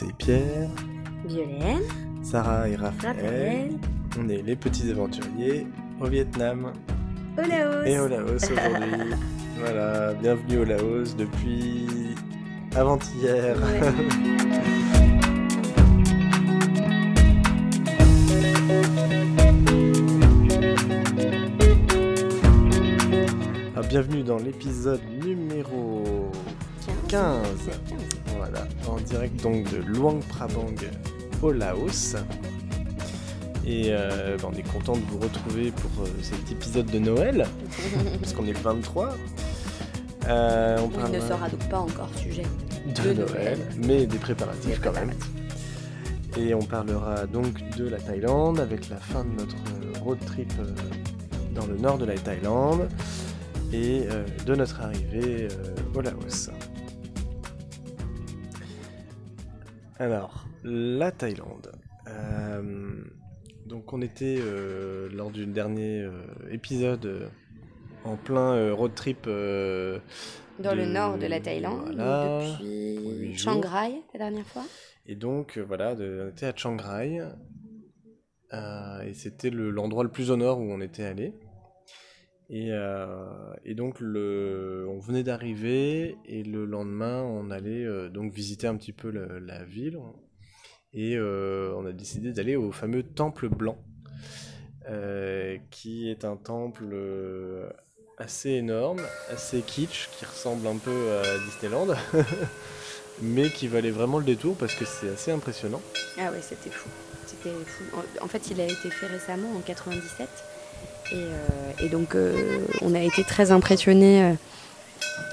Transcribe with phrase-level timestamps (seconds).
[0.00, 0.70] C'est Pierre,
[1.26, 1.82] Violaine,
[2.22, 3.16] Sarah et Raphaël.
[3.16, 3.70] Raphaël,
[4.18, 5.66] On est les petits aventuriers
[6.00, 6.72] au Vietnam
[7.36, 7.86] au Laos.
[7.86, 9.14] et au Laos aujourd'hui.
[9.58, 12.14] voilà, bienvenue au Laos depuis
[12.74, 13.58] avant-hier.
[13.58, 13.80] Ouais.
[23.76, 26.30] Ah, bienvenue dans l'épisode numéro
[27.08, 27.42] 15.
[27.58, 27.99] C'est 15.
[29.00, 30.74] En direct donc de Luang Prabang
[31.42, 32.16] au Laos.
[33.66, 37.46] Et euh, bah, on est content de vous retrouver pour euh, cet épisode de Noël,
[38.20, 39.10] parce qu'on est le 23.
[40.28, 42.42] Euh, on Il ne sera donc pas encore sujet.
[42.86, 43.58] de, de Noël, Noël.
[43.86, 45.12] mais des préparatifs Des quand même.
[46.36, 49.56] Et on parlera donc de la Thaïlande avec la fin de notre
[50.02, 50.52] road trip
[51.54, 52.88] dans le nord de la Thaïlande
[53.72, 54.02] et
[54.46, 55.48] de notre arrivée
[55.94, 56.50] au Laos.
[60.00, 61.72] Alors, la Thaïlande.
[62.08, 63.02] Euh,
[63.66, 67.30] donc on était euh, lors du dernier euh, épisode
[68.04, 74.18] en plein road trip Dans le nord de la Thaïlande, voilà, depuis Chiang Rai la
[74.20, 74.64] dernière fois.
[75.06, 77.20] Et donc, voilà, de- on était à Chiang Rai.
[79.06, 81.34] et c'était le- l'endroit le plus au nord où on était allé.
[82.50, 86.16] Et, euh, et donc, le, on venait d'arriver.
[86.26, 89.98] Et le lendemain, on allait euh, donc visiter un petit peu la ville.
[90.92, 93.78] Et euh, on a décidé d'aller au fameux Temple Blanc.
[95.70, 96.96] qui est un temple
[98.18, 101.94] assez énorme, assez kitsch, qui ressemble un peu à Disneyland.
[103.22, 105.82] mais qui valait vraiment le détour parce que c'est assez impressionnant.
[106.18, 106.88] Ah ouais, c'était fou.
[107.26, 107.84] C'était fou.
[108.20, 110.28] En fait, il a été fait récemment, en 97.
[111.12, 114.36] Et, euh, et donc, euh, on a été très impressionnés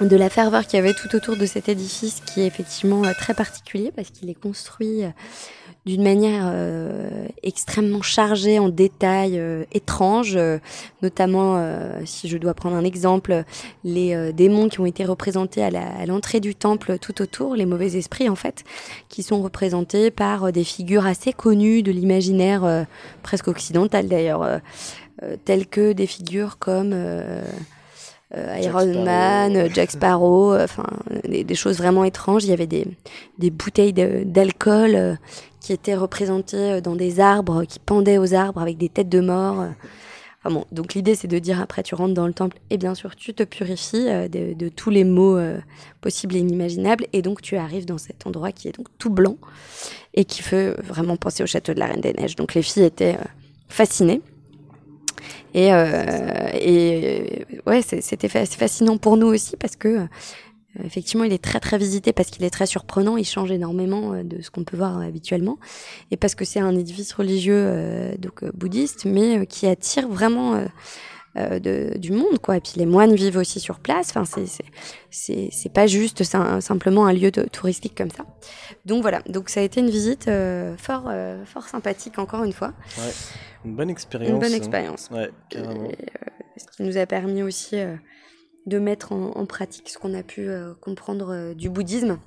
[0.02, 3.02] euh, de la ferveur qu'il y avait tout autour de cet édifice qui est effectivement
[3.14, 5.02] très particulier parce qu'il est construit
[5.88, 6.54] d'une manière
[7.42, 10.38] extrêmement chargée en détails étranges,
[11.02, 11.60] notamment,
[12.06, 13.44] si je dois prendre un exemple,
[13.84, 18.30] les démons qui ont été représentés à l'entrée du temple tout autour, les mauvais esprits
[18.30, 18.66] en fait,
[19.10, 22.86] qui sont représentés par des figures assez connues de l'imaginaire
[23.24, 24.60] presque occidental d'ailleurs,
[25.46, 27.42] telles que des figures comme euh,
[28.36, 29.04] euh, Jack Iron.
[29.06, 30.86] Man, euh, Jack Sparrow, euh, enfin
[31.24, 32.44] des, des choses vraiment étranges.
[32.44, 32.86] Il y avait des,
[33.38, 35.16] des bouteilles d'alcool euh,
[35.62, 39.22] qui étaient représentées euh, dans des arbres, qui pendaient aux arbres avec des têtes de
[39.22, 39.62] mort.
[39.62, 39.70] euh.
[40.44, 42.94] Enfin bon, donc l'idée c'est de dire après tu rentres dans le temple et bien
[42.94, 45.58] sûr tu te purifies euh, de, de tous les maux euh,
[46.00, 49.36] possibles et inimaginables et donc tu arrives dans cet endroit qui est donc tout blanc
[50.14, 52.36] et qui fait vraiment penser au château de la Reine des Neiges.
[52.36, 53.26] Donc les filles étaient euh,
[53.68, 54.22] fascinées.
[55.54, 59.88] Et, euh, et euh, ouais, c'est- c'était fa- c'est fascinant pour nous aussi parce que
[59.88, 60.06] euh,
[60.84, 63.18] effectivement, il est très très visité parce qu'il est très surprenant.
[63.18, 65.58] Il change énormément euh, de ce qu'on peut voir habituellement
[66.12, 70.08] et parce que c'est un édifice religieux euh, donc euh, bouddhiste, mais euh, qui attire
[70.08, 70.66] vraiment euh,
[71.36, 72.58] euh, de- du monde quoi.
[72.58, 74.10] Et puis les moines vivent aussi sur place.
[74.10, 74.66] Enfin, c'est c'est
[75.12, 78.26] c'est c'est pas juste sim- simplement un lieu de- touristique comme ça.
[78.86, 79.22] Donc voilà.
[79.28, 82.74] Donc ça a été une visite euh, fort euh, fort sympathique encore une fois,
[83.66, 84.30] Une bonne expérience.
[84.32, 84.56] une bonne hein.
[84.58, 85.10] expérience.
[85.12, 85.86] Ouais, carrément.
[85.90, 85.98] Et,
[86.60, 87.76] ce qui nous a permis aussi
[88.66, 90.50] de mettre en, en pratique ce qu'on a pu
[90.82, 92.18] comprendre du bouddhisme.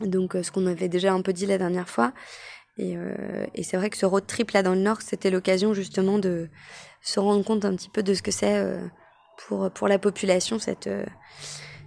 [0.00, 2.12] Donc, ce qu'on avait déjà un peu dit la dernière fois.
[2.78, 2.96] Et,
[3.54, 6.48] et c'est vrai que ce road trip là dans le nord, c'était l'occasion justement de
[7.04, 8.84] se rendre compte un petit peu de ce que c'est euh,
[9.46, 11.04] pour, pour la population, cette, euh,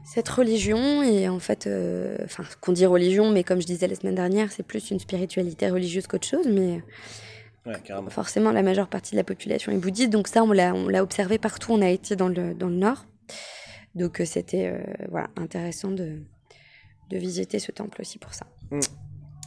[0.06, 1.04] cette religion.
[1.04, 4.52] Et en fait, euh, enfin, qu'on dit religion, mais comme je disais la semaine dernière,
[4.52, 6.48] c'est plus une spiritualité religieuse qu'autre chose.
[6.48, 6.82] Mais
[7.68, 7.74] Ouais,
[8.10, 11.74] forcément la majeure partie de la population est bouddhiste, donc ça on l'a observé partout,
[11.74, 13.06] on a été dans le, dans le nord.
[13.94, 14.80] Donc c'était euh,
[15.10, 16.22] voilà, intéressant de,
[17.10, 18.48] de visiter ce temple aussi pour ça.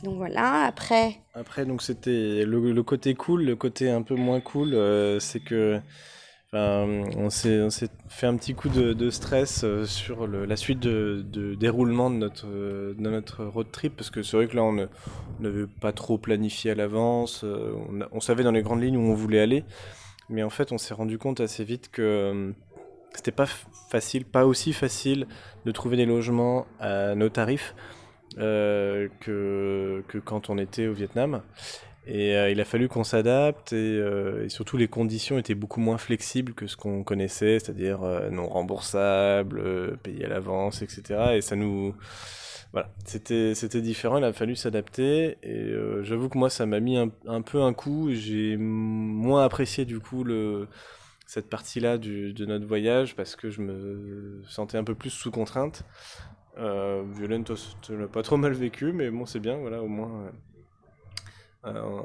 [0.02, 4.41] Donc voilà, après, Après, donc c'était le, le côté cool, le côté un peu moins
[4.41, 5.81] cool, euh, c'est que
[6.52, 11.25] on s'est fait un petit coup de, stress euh, sur le- la suite de,
[11.55, 14.88] déroulement de notre, de notre road trip, parce que c'est vrai que là, on
[15.41, 19.11] n'avait pas trop planifié à l'avance, euh, on, on savait dans les grandes lignes où
[19.12, 19.64] on voulait aller,
[20.29, 22.52] mais en fait, on s'est rendu compte assez vite que
[23.14, 23.47] c'était pas
[23.91, 25.26] facile, pas aussi facile
[25.64, 27.75] de trouver des logements à nos tarifs
[28.36, 31.42] que, que quand on était au Vietnam.
[32.06, 35.80] Et euh, il a fallu qu'on s'adapte et, euh, et surtout les conditions étaient beaucoup
[35.80, 41.34] moins flexibles que ce qu'on connaissait, c'est-à-dire euh, non remboursable, euh, payé à l'avance, etc.
[41.34, 41.94] Et ça nous...
[42.72, 46.78] Voilà, c'était c'était différent, il a fallu s'adapter et euh, j'avoue que moi ça m'a
[46.78, 50.68] mis un, un peu un coup, j'ai moins apprécié du coup le,
[51.26, 55.84] cette partie-là de notre voyage parce que je me sentais un peu plus sous contrainte.
[56.56, 60.31] Violaine, toi, tu l'as pas trop mal vécu, mais bon, c'est bien, voilà, au moins.
[61.67, 62.02] Euh,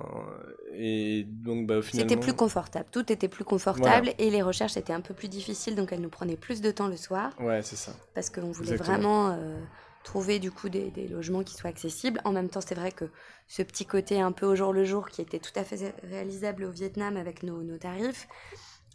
[0.73, 2.09] et donc, bah, finalement...
[2.09, 2.85] C'était plus confortable.
[2.91, 6.09] Tout était plus confortable et les recherches étaient un peu plus difficiles, donc elles nous
[6.09, 7.31] prenaient plus de temps le soir.
[7.39, 7.93] Ouais, c'est ça.
[8.13, 9.59] Parce qu'on voulait vraiment euh,
[10.03, 12.19] trouver du coup des, logements qui soient accessibles.
[12.25, 13.05] En même temps, c'est vrai que
[13.47, 16.65] ce petit côté un peu au jour le jour qui était tout à fait réalisable
[16.65, 18.27] au Vietnam avec nos, nos tarifs,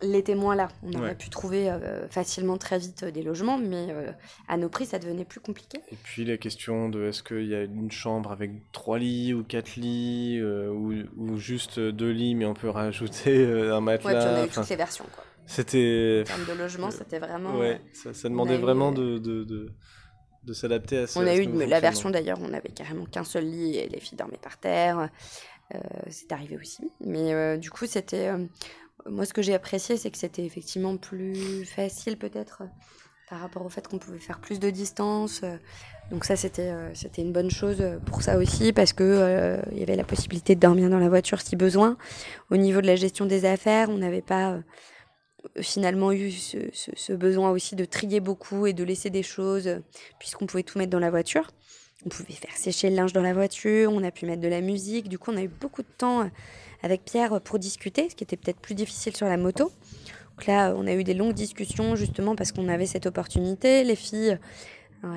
[0.03, 0.69] les témoins là.
[0.83, 4.13] On aurait pu trouver euh, facilement très vite euh, des logements, mais euh,
[4.49, 5.79] à nos prix, ça devenait plus compliqué.
[5.91, 9.43] Et puis la question de est-ce qu'il y a une chambre avec trois lits ou
[9.45, 14.11] quatre lits ou, juste deux lits, mais on peut rajouter un matelas.
[14.11, 15.07] Ouais, on a eu toutes les versions.
[15.15, 15.25] Quoi.
[15.47, 16.23] C'était.
[16.23, 17.57] En termes de logement, c'était vraiment.
[17.57, 19.45] Ouais, ça, demandait vraiment de, de,
[20.45, 21.21] de, s'adapter à ça.
[21.21, 24.19] On a eu la version d'ailleurs, on avait carrément qu'un seul lit et les filles
[24.19, 25.09] dormaient par terre.
[26.09, 26.91] c'est arrivé aussi.
[27.01, 28.31] Mais du coup, c'était
[29.09, 32.63] moi, ce que j'ai apprécié, c'est que c'était effectivement plus facile peut-être
[33.29, 35.43] par rapport au fait qu'on pouvait faire plus de distance.
[36.11, 39.83] Donc ça, c'était euh, une bonne chose pour ça aussi, parce que euh, il y
[39.83, 41.97] avait la possibilité de dormir dans la voiture si besoin.
[42.51, 44.61] Au niveau de la gestion des affaires, on n'avait pas euh,
[45.61, 49.81] finalement eu ce, ce, besoin aussi de trier beaucoup et de laisser des choses,
[50.19, 51.49] puisqu'on pouvait tout mettre dans la voiture.
[52.05, 54.63] On pouvait faire sécher le linge dans la voiture, on a pu mettre de la
[54.63, 55.09] musique.
[55.09, 56.29] Du coup, on a eu beaucoup de temps
[56.83, 59.71] avec Pierre pour discuter, ce qui était peut-être plus difficile sur la moto.
[60.37, 63.85] Donc là, on a eu des longues discussions justement parce qu'on avait cette opportunité.
[63.85, 64.39] Les filles,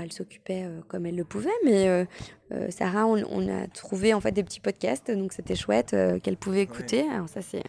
[0.01, 2.05] elles s'occupaient euh, comme elles le pouvaient, mais euh,
[2.51, 6.61] euh, Sarah, on, a trouvé en fait des petits podcasts, donc c'était chouette qu'elle pouvait
[6.61, 7.05] écouter.
[7.09, 7.63] Alors ça, c'est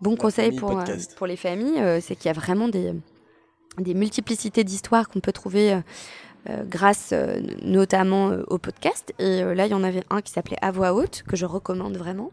[0.00, 0.82] bon conseil pour,
[1.16, 2.92] pour les familles, c'est qu'il y a vraiment des,
[3.78, 5.80] des multiplicités d'histoires qu'on peut trouver.
[6.66, 7.14] grâce
[7.62, 9.14] notamment au podcast.
[9.18, 11.96] Et là, il y en avait un qui s'appelait À voix haute, que je recommande
[11.96, 12.30] vraiment,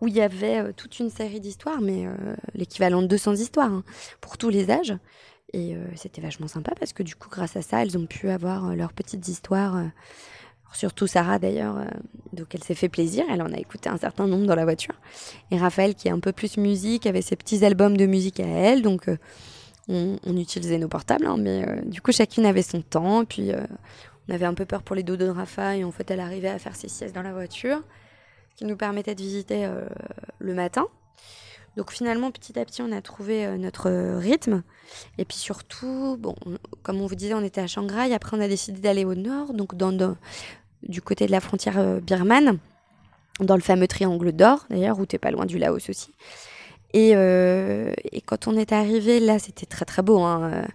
[0.00, 2.12] où il y avait euh, toute une série d'histoires, mais euh,
[2.54, 3.84] l'équivalent de 200 histoires hein,
[4.20, 4.94] pour tous les âges.
[5.52, 8.28] Et euh, c'était vachement sympa parce que du coup, grâce à ça, elles ont pu
[8.30, 9.82] avoir leurs petites histoires.
[10.72, 11.84] surtout Sarah d'ailleurs,
[12.32, 14.94] donc elle s'est fait plaisir, elle en a écouté un certain nombre dans la voiture.
[15.50, 18.46] Et Raphaël, qui est un peu plus musique, avait ses petits albums de musique à
[18.46, 19.10] elle, donc
[19.88, 23.24] on, utilisait nos portables, hein, mais du coup chacune avait son temps.
[23.24, 23.50] Puis
[24.28, 26.48] on avait un peu peur pour les dos de Rafa et en fait elle arrivait
[26.48, 27.82] à faire ses siestes dans la voiture
[28.56, 29.86] qui nous permettait de visiter euh,
[30.38, 30.86] le matin.
[31.76, 34.62] Donc finalement, petit à petit, on a trouvé euh, notre rythme.
[35.18, 36.34] Et puis surtout, bon,
[36.82, 38.12] comme on vous disait, on était à Shanghai.
[38.12, 40.16] Après, on a décidé d'aller au nord, donc dans,
[40.82, 42.58] du côté de la frontière euh, birmane,
[43.38, 46.12] dans le fameux triangle d'or, d'ailleurs, où t'es pas loin du Laos aussi.
[46.92, 47.12] Et,
[48.26, 50.18] quand on est arrivé, là, c'était très très beau.
[50.18, 50.66] Hein.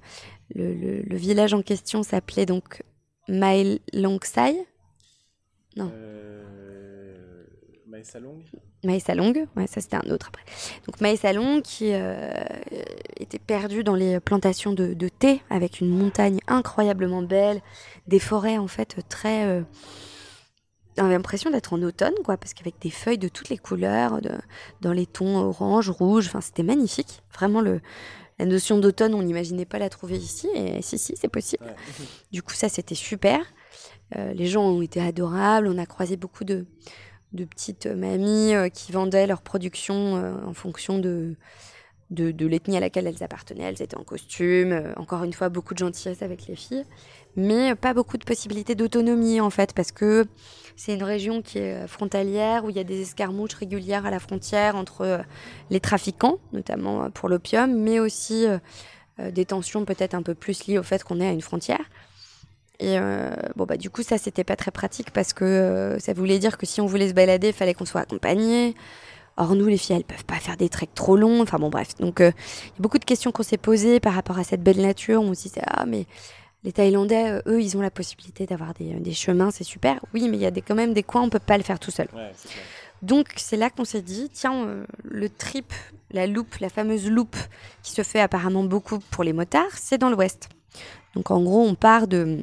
[0.56, 2.83] Le, village en question s'appelait donc
[3.27, 4.66] Mae Longsai.
[5.75, 5.92] Non.
[7.96, 8.44] Maïsalong
[8.84, 10.44] Maïsalong, ouais, ça c'était un autre après.
[10.86, 12.30] Donc Maïsalong qui euh,
[13.18, 17.62] était perdu dans les plantations de, thé avec une montagne incroyablement belle,
[18.08, 19.46] des forêts en fait très.
[19.46, 19.62] Euh,
[20.98, 24.22] on avait l'impression d'être en automne, quoi, parce qu'avec des feuilles de toutes les couleurs,
[24.22, 24.32] de,
[24.82, 27.22] dans les tons orange, rouge, enfin c'était magnifique.
[27.34, 27.80] Vraiment le,
[28.40, 31.66] la notion d'automne, on n'imaginait pas la trouver ici, et si, si, c'est possible.
[32.32, 33.40] Du coup, ça c'était super.
[34.18, 36.66] Euh, les gens ont été adorables, on a croisé beaucoup de,
[37.36, 41.36] de petites mamies euh, qui vendaient leur production euh, en fonction de,
[42.10, 43.63] de, l'ethnie à laquelle elles appartenaient.
[43.63, 46.86] Elles étaient en costume, euh, encore une fois, beaucoup de gentillesse avec les filles,
[47.36, 50.25] mais pas beaucoup de possibilités d'autonomie en fait, parce que
[50.75, 54.20] c'est une région qui est frontalière, où il y a des escarmouches régulières à la
[54.20, 55.22] frontière entre
[55.70, 58.46] les trafiquants, notamment pour l'opium, mais aussi
[59.18, 61.86] des tensions peut-être un peu plus liées au fait qu'on est à une frontière.
[62.79, 66.13] Et euh, bon, bah, du coup, ça, c'était pas très pratique parce que euh, ça
[66.13, 68.75] voulait dire que si on voulait se balader, il fallait qu'on soit accompagné.
[69.38, 71.41] Or, nous, les filles, elles peuvent pas faire des treks trop longs.
[71.41, 71.96] Enfin, bon, bref.
[72.00, 72.32] Donc, euh,
[72.65, 75.22] il y a beaucoup de questions qu'on s'est posées par rapport à cette belle nature.
[75.22, 76.05] On se disait, ah, mais
[76.63, 80.00] les Thaïlandais, eux, ils ont la possibilité d'avoir des, des, chemins, c'est super.
[80.13, 81.79] Oui, mais il y a des, quand même des coins, on peut pas le faire
[81.79, 82.08] tout seul.
[83.01, 84.67] Donc, c'est là qu'on s'est dit, tiens,
[85.03, 85.74] le trip,
[86.12, 87.38] la loupe, la fameuse loupe
[87.84, 90.50] qui se fait apparemment beaucoup pour les motards, c'est dans l'ouest.
[91.13, 92.41] Donc, en gros, on part de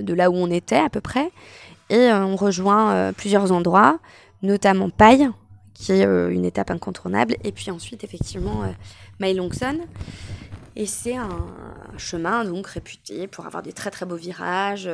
[0.00, 1.30] de là où on était à peu près.
[1.90, 3.98] Et euh, on rejoint euh, plusieurs endroits,
[4.42, 5.28] notamment Paille,
[5.74, 7.36] qui est une étape incontournable.
[7.44, 8.62] Et puis ensuite, effectivement,
[9.20, 9.80] Longson.
[10.76, 11.46] Et c'est un,
[11.96, 14.90] chemin donc réputé pour avoir des très très beaux virages,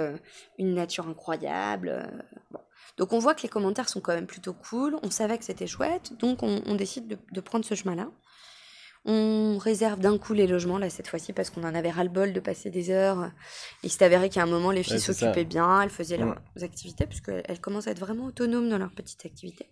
[0.59, 2.09] une nature incroyable.
[3.01, 4.99] Donc on voit que les commentaires sont quand même plutôt cool.
[5.03, 8.09] On savait que c'était chouette, donc on, décide de, prendre ce chemin-là.
[9.07, 12.41] On réserve d'un coup les logements, là, cette fois-ci, parce qu'on en avait ras-le-bol de
[12.41, 13.31] passer des heures.
[13.83, 17.61] Il s'est avéré qu'à un moment, les filles s'occupaient bien, elles faisaient leurs activités, puisqu'elles
[17.61, 19.67] commencent à être vraiment autonomes dans leurs petites activités.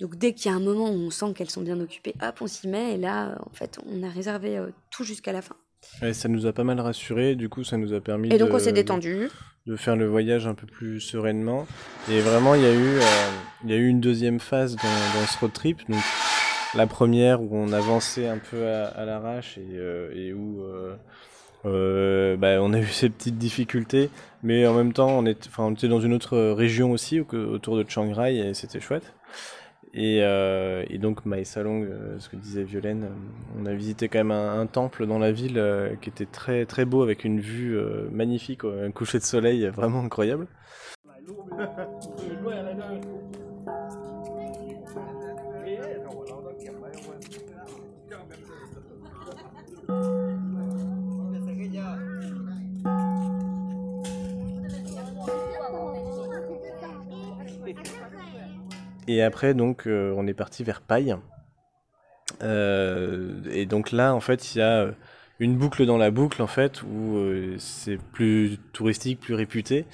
[0.00, 2.38] Donc, dès qu'il y a un moment où on sent qu'elles sont bien occupées, hop,
[2.40, 2.94] on s'y met.
[2.94, 5.56] Et là, en fait, on a réservé euh, tout jusqu'à la fin.
[6.12, 7.34] ça nous a pas mal rassuré.
[7.34, 8.32] Du coup, ça nous a permis.
[8.32, 9.28] Et donc, on s'est détendu.
[9.66, 11.66] De faire le voyage un peu plus sereinement.
[12.08, 13.00] Et vraiment, il y a eu,
[13.64, 15.78] il y a eu une deuxième phase dans, dans ce road trip.
[15.88, 16.02] Donc,
[16.74, 20.62] la première où on avançait un peu à, l'arrache et, et, où
[21.64, 24.10] euh, bah, on a eu ces petites difficultés,
[24.42, 28.38] mais en même temps, on, était dans une autre région aussi, autour de Chiang Rai,
[28.38, 29.14] et c'était chouette.
[29.94, 34.18] Et, euh, donc, Mae Salong, euh, ce que disait Violaine, euh, on a visité quand
[34.18, 35.62] même un, temple dans la ville
[36.00, 37.78] qui était très très beau, avec une vue
[38.12, 40.46] magnifique, un coucher de soleil vraiment incroyable.
[59.08, 61.16] Et après, donc, euh, on est parti vers Paille.
[62.42, 64.90] Euh, et donc là, en fait, il y a
[65.40, 69.86] une boucle dans la boucle, en fait, où euh, c'est plus touristique, plus réputé.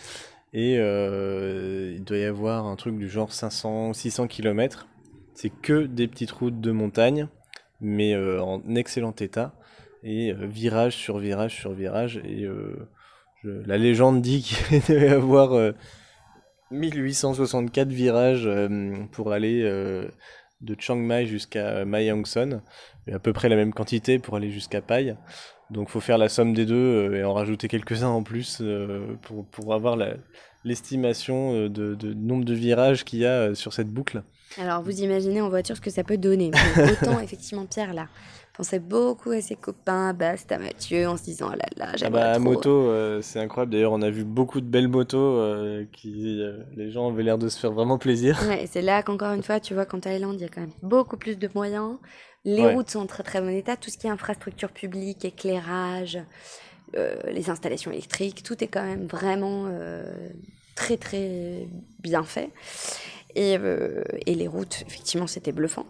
[0.53, 4.89] Et il doit y avoir un truc du genre 500, 600 km.
[5.35, 7.29] C'est que des petites routes de montagne,
[7.81, 9.55] mais en excellent état.
[10.05, 12.19] Et virage sur virage sur virage.
[12.25, 12.47] Et
[13.43, 15.73] la légende dit qu'il devait y avoir
[16.71, 20.09] 1864 virages euh, pour aller euh,
[20.61, 21.85] de Chiang Mai jusqu'à
[22.25, 22.63] Son,
[23.07, 25.17] et à peu près la même quantité pour aller jusqu'à Pai.
[25.71, 28.63] Donc faut faire la somme des deux euh, et en rajouter quelques-uns en plus
[29.23, 29.97] pour, pour avoir
[30.65, 34.23] l'estimation de, de, nombre de virages qu'il y a sur cette boucle.
[34.59, 36.51] Alors vous imaginez en voiture ce que ça peut donner.
[36.79, 38.09] autant effectivement Pierre là,
[38.55, 41.91] pensait beaucoup à ses copains, à Bast, à Mathieu, en se disant oh là là,
[41.93, 43.73] ah j'aimerais ah bah, moto, euh, c'est incroyable.
[43.73, 47.37] D'ailleurs, on a vu beaucoup de belles motos euh, qui, euh, les gens avaient l'air
[47.37, 48.41] de se faire vraiment plaisir.
[48.49, 50.73] Ouais, c'est là qu'encore une fois, tu vois qu'en Thaïlande, il y a quand même
[50.83, 51.97] beaucoup plus de moyens.
[52.45, 53.77] Les routes sont en très très bon état.
[53.77, 56.19] Tout ce qui est infrastructure publique, éclairage,
[56.93, 59.67] les installations électriques, tout est quand même vraiment
[60.75, 61.67] très très
[62.01, 62.51] bien fait.
[63.35, 63.57] Et,
[64.27, 65.87] et les routes, effectivement, c'était bluffant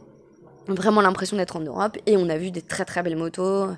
[0.69, 3.69] vraiment l'impression d'être en Europe et on a vu des très très belles motos.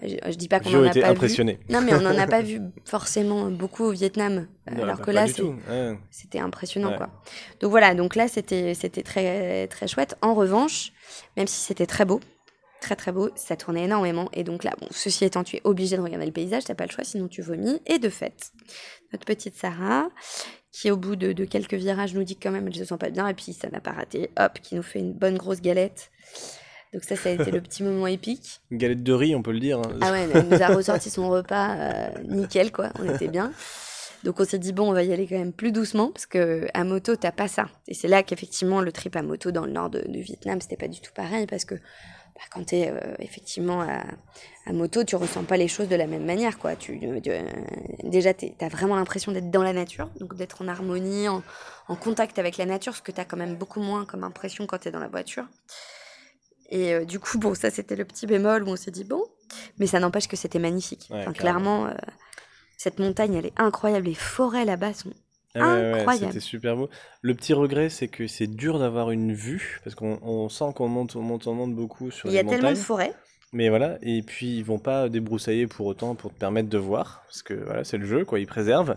[0.00, 1.54] Je, dis pas qu'on en a pas impressionné.
[1.54, 1.74] vu.
[1.74, 4.46] Non, mais on n'en a pas vu forcément beaucoup au Vietnam.
[4.66, 5.26] alors bah, que là,
[6.10, 7.08] c'était impressionnant, quoi.
[7.60, 10.16] Donc voilà, donc là, c'était c'était très très chouette.
[10.22, 10.92] En revanche,
[11.36, 12.20] même si c'était très beau,
[12.80, 14.28] très très beau, ça tournait énormément.
[14.32, 16.86] Et donc là, bon, ceci étant, tu es obligé de regarder le paysage, t'as pas
[16.86, 17.80] le choix, sinon tu vomis.
[17.86, 18.52] Et de fait,
[19.12, 20.08] notre petite Sarah,
[20.72, 23.26] qui au bout de, quelques virages nous dit quand même elle se sent pas bien
[23.26, 26.10] et puis ça n'a pas raté, hop, qui nous fait une bonne grosse galette.
[26.94, 28.60] Donc ça, ça a été le petit moment épique.
[28.70, 29.78] Une galette de riz, on peut le dire.
[29.78, 29.98] Hein.
[30.00, 32.90] Ah ouais, elle nous a ressorti son repas euh, nickel, quoi.
[32.98, 33.52] On était bien.
[34.24, 36.66] Donc on s'est dit, bon, on va y aller quand même plus doucement, parce que
[36.72, 37.68] à moto, t'as pas ça.
[37.88, 40.78] Et c'est là qu'effectivement, le trip à moto dans le nord de, de Vietnam, c'était
[40.78, 41.74] pas du tout pareil, parce que
[42.38, 46.06] bah, quand tu es euh, effectivement à, moto, tu ressens pas les choses de la
[46.06, 46.58] même manière.
[46.58, 46.76] Quoi.
[46.76, 47.20] Tu, euh,
[48.04, 51.42] déjà, tu as vraiment l'impression d'être dans la nature, donc d'être en harmonie, en,
[51.96, 54.78] contact avec la nature, ce que tu as quand même beaucoup moins comme impression quand
[54.78, 55.46] tu es dans la voiture.
[56.70, 59.24] Et euh, du coup, bon, ça c'était le petit bémol où on s'est dit, bon,
[59.78, 61.10] mais ça n'empêche que c'était magnifique.
[61.34, 61.90] clairement,
[62.76, 64.06] cette montagne, elle est incroyable.
[64.06, 65.12] Les forêts là-bas sont
[65.54, 66.26] Incroyable.
[66.26, 66.88] c'était super beau.
[67.22, 71.16] Le petit regret, c'est que c'est dur d'avoir une vue, parce qu'on sent qu'on monte,
[71.16, 72.48] on monte, on monte beaucoup sur les montagnes.
[72.48, 73.12] Il y a tellement de forêts.
[73.52, 77.22] Mais voilà, et puis ils vont pas débroussailler pour autant pour te permettre de voir,
[77.26, 78.96] parce que voilà, c'est le jeu, quoi, ils préservent.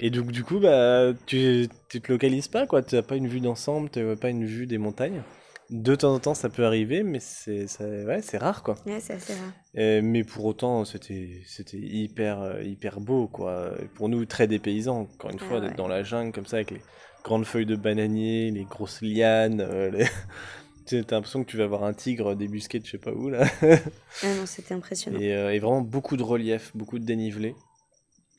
[0.00, 3.28] Et donc du coup, bah, tu, tu te localises pas, quoi, tu n'as pas une
[3.28, 5.22] vue d'ensemble, tu n'as pas une vue des montagnes
[5.70, 8.74] de temps en temps, ça peut arriver, mais c'est ouais, rare, quoi.
[8.86, 9.52] Ouais, c'est assez rare.
[9.74, 11.38] mais pour autant, c'était
[11.72, 13.72] hyper, euh, hyper beau, quoi.
[13.94, 16.80] Pour nous, très dépaysant, encore une fois, d'être dans la jungle, comme ça, avec les
[17.22, 19.60] grandes feuilles de bananier, les grosses lianes.
[19.60, 20.06] Euh, les...
[20.86, 23.46] T'as l'impression que tu vas voir un tigre débusqué de je sais pas où, là.
[23.62, 25.20] ah non, c'était impressionnant.
[25.20, 27.54] Et, euh, et, vraiment beaucoup de relief, beaucoup de dénivelé.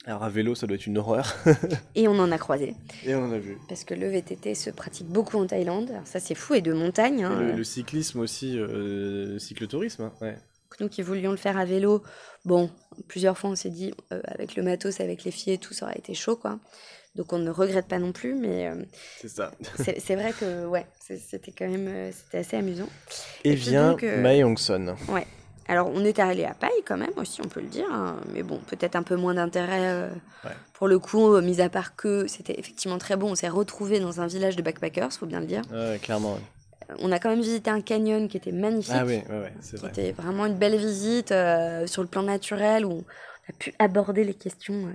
[0.06, 1.36] Alors à vélo, ça doit être une horreur.
[1.96, 2.76] et on en a croisé.
[3.06, 3.58] Et on en a vu.
[3.70, 5.92] Parce que le VTT se pratique beaucoup en Thaïlande.
[6.06, 7.24] ça c'est fou et de montagne.
[7.24, 7.54] Hein.
[7.56, 10.04] Le, cyclisme aussi, euh, cyclotourisme.
[10.04, 10.38] Hein, ouais.
[10.80, 12.02] Nous qui voulions le faire à vélo,
[12.46, 12.72] bon,
[13.08, 15.86] plusieurs fois on s'est dit euh, avec le matos, avec les filles et tout, ça
[15.86, 16.60] aurait été chaud quoi.
[17.16, 18.76] Donc on ne regrette pas non plus, mais euh,
[19.20, 19.52] c'est ça.
[19.78, 22.88] c'est vrai que ouais, c'était quand même euh, c'était assez amusant.
[23.44, 24.96] Et, vient Mae Hong Son.
[25.10, 25.28] Ouais,
[25.72, 27.88] alors, on est allé à Paille quand même aussi, on peut le dire.
[27.90, 28.18] Hein.
[28.34, 30.10] Mais bon, peut-être un peu moins d'intérêt euh,
[30.74, 33.32] pour le coup, euh, mis à part que c'était effectivement très bon.
[33.32, 35.62] On s'est retrouvé dans un village de backpackers, faut bien le dire.
[35.72, 36.38] Ouais, clairement.
[37.00, 38.94] On a quand même visité un canyon qui était magnifique.
[38.94, 39.94] Ah oui, ouais, c'est vrai.
[39.96, 43.04] C'était vraiment une belle visite euh, sur le plan naturel où on
[43.50, 44.90] a pu aborder les questions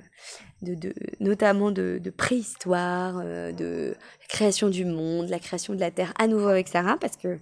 [0.61, 3.97] de, notamment de, de préhistoire, de
[4.29, 7.39] création du monde, la création de la Terre à nouveau avec Sarah parce que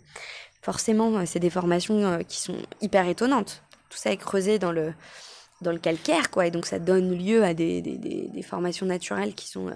[0.65, 3.63] forcément, euh, c'est des formations euh, qui sont hyper étonnantes.
[3.91, 4.95] tout ça est creusé dans le,
[5.61, 6.47] dans le calcaire, quoi.
[6.47, 9.71] Et donc ça donne lieu à des, des, des, formations naturelles qui sont,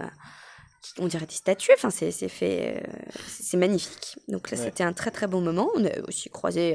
[0.98, 1.72] on dirait des statues.
[1.74, 2.82] Enfin, c'est fait,
[3.26, 4.18] c'est magnifique.
[4.28, 5.68] Donc là, c'était un très très bon moment.
[5.76, 6.74] On a aussi croisé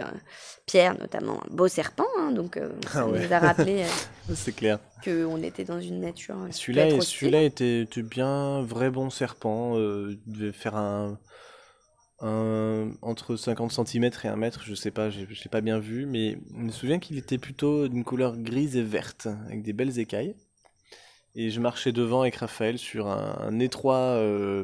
[0.68, 2.08] Pierre, notamment un beau serpent.
[2.20, 2.60] Hein, donc
[2.92, 3.84] ça ah nous a rappelé.
[4.36, 4.80] c'est clair.
[5.04, 6.38] Qu'on était dans une nature.
[6.52, 9.76] Celui-là, celui-là était, était, bien vrai bon serpent.
[9.76, 11.18] il devait faire un
[12.24, 16.38] entre 50 cm et 1 mètre, je sais pas, je l'ai pas bien vu, mais
[16.56, 20.36] je me souviens qu'il était plutôt d'une couleur grise et verte, avec des belles écailles.
[21.36, 24.64] Et je marchais devant avec Raphaël sur un, étroit, euh,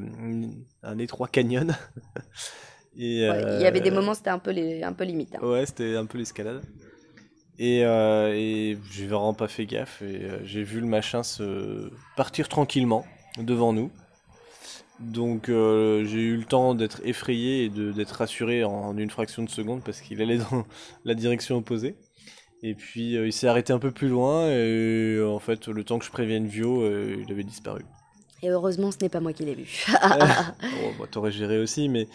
[0.83, 1.75] un étroit canyon.
[2.95, 5.35] et, il y avait des euh, moments, c'était un peu, les, un peu limite.
[5.35, 5.45] Hein.
[5.45, 6.61] Ouais, c'était un peu l'escalade.
[7.57, 10.03] Et, euh, et j'ai vraiment pas fait gaffe.
[10.03, 13.03] Et j'ai vu le machin se partir tranquillement
[13.39, 13.91] devant nous.
[14.99, 19.49] Donc euh, j'ai eu le temps d'être effrayé et d'être rassuré en, une fraction de
[19.49, 20.65] seconde parce qu'il allait dans
[21.05, 21.95] la direction opposée.
[22.61, 25.83] Et puis euh, il s'est arrêté un peu plus loin et euh, en fait le
[25.85, 27.81] temps que je prévienne Vio, il avait disparu.
[28.41, 29.85] Et heureusement ce n'est pas moi qui l'ai vu.
[30.01, 32.07] bon, bah, t'aurais géré aussi, mais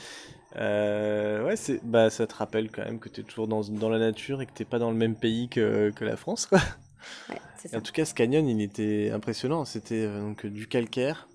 [0.55, 4.47] ouais, bah, ça te rappelle quand même que t'es toujours dans, dans, la nature et
[4.47, 6.45] que t'es pas dans le même pays que, que la France.
[6.47, 6.61] Quoi.
[7.75, 9.65] En tout cas, ce canyon, il était impressionnant.
[9.65, 11.29] C'était donc du calcaire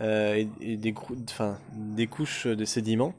[0.00, 3.14] euh, et, des, enfin, des couches de sédiments.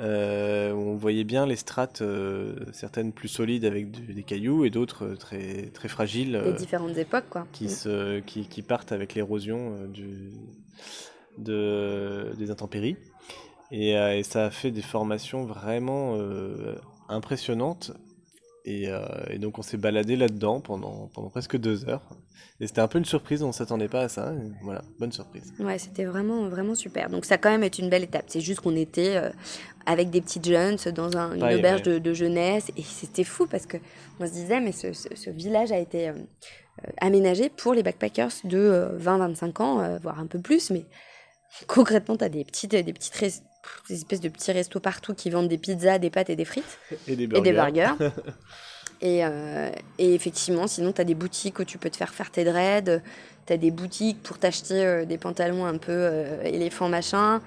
[0.00, 5.14] Euh, on voyait bien les strates, euh, certaines plus solides avec des cailloux et d'autres
[5.14, 6.40] très, très fragiles.
[6.44, 7.46] Des différentes époques, quoi.
[7.52, 9.76] Qui, se, qui, qui partent avec l'érosion
[11.38, 12.96] de, des intempéries.
[13.70, 16.18] Et, et, ça a fait des formations vraiment
[17.08, 17.92] impressionnantes
[18.66, 22.02] euh, et, donc on s'est baladé là-dedans pendant, pendant presque deux heures.
[22.60, 24.32] Et c'était un peu une surprise, on ne s'attendait pas à ça.
[24.62, 25.52] voilà, bonne surprise.
[25.58, 27.10] Ouais, c'était vraiment, vraiment super.
[27.10, 28.26] Donc ça quand même est une belle étape.
[28.28, 29.30] C'est juste qu'on était euh,
[29.84, 32.70] avec des petites jeunes dans un, une auberge de, jeunesse.
[32.76, 36.14] Et c'était fou parce qu'on se disait, mais ce, ce, village a été euh,
[36.98, 40.70] aménagé pour les backpackers de 20-25 ans, voire un peu plus.
[40.70, 40.84] Mais
[41.66, 43.42] concrètement, tu as des petites, des petites
[43.88, 46.78] des espèces de petits restos partout qui vendent des pizzas, des pâtes et des frites.
[47.06, 47.94] Et des burgers.
[49.02, 52.30] Et, euh, et, effectivement, sinon, tu as des boutiques où tu peux te faire faire
[52.30, 53.02] tes dreads.
[53.46, 57.40] Tu as des boutiques pour t'acheter euh, des pantalons un peu euh, éléphant machin.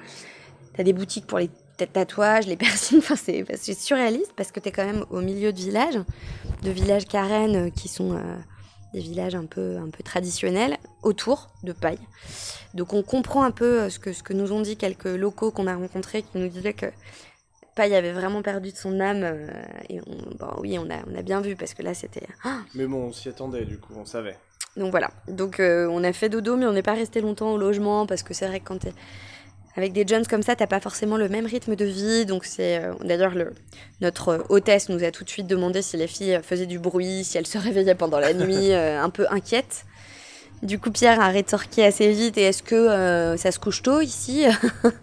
[0.74, 2.98] Tu as des boutiques pour les tatouages, les piercings.
[2.98, 6.00] Enfin, c'est surréaliste parce que tu es quand même au milieu de villages,
[6.62, 8.20] de villages carènes qui sont
[8.96, 12.00] des villages un peu, un peu traditionnels autour de paille.
[12.74, 15.52] Donc on comprend un peu euh, ce que, ce que nous ont dit quelques locaux
[15.52, 16.88] qu'on a rencontrés qui nous disaient que
[17.76, 19.24] Paille avait vraiment perdu de son âme.
[19.24, 19.50] Euh,
[19.90, 22.26] et bon, oui, on a, on a bien vu parce que là c'était.
[22.46, 24.38] Ah mais bon, on s'y attendait du coup, on savait.
[24.78, 25.12] Donc voilà.
[25.28, 28.24] Donc euh, on a fait dodo, mais on n'est pas resté longtemps au logement parce
[28.24, 28.94] que c'est vrai que quand t'es
[29.76, 32.26] avec des jeunes comme ça, t'as pas forcément le même rythme de vie.
[32.26, 33.34] Donc c'est d'ailleurs
[34.02, 37.38] notre hôtesse nous a tout de suite demandé si les filles faisaient du bruit, si
[37.38, 39.86] elles se réveillaient pendant la nuit, un peu inquiètes.
[40.66, 42.38] Du coup, Pierre a rétorqué assez vite.
[42.38, 44.46] Et est-ce que euh, ça se couche tôt ici?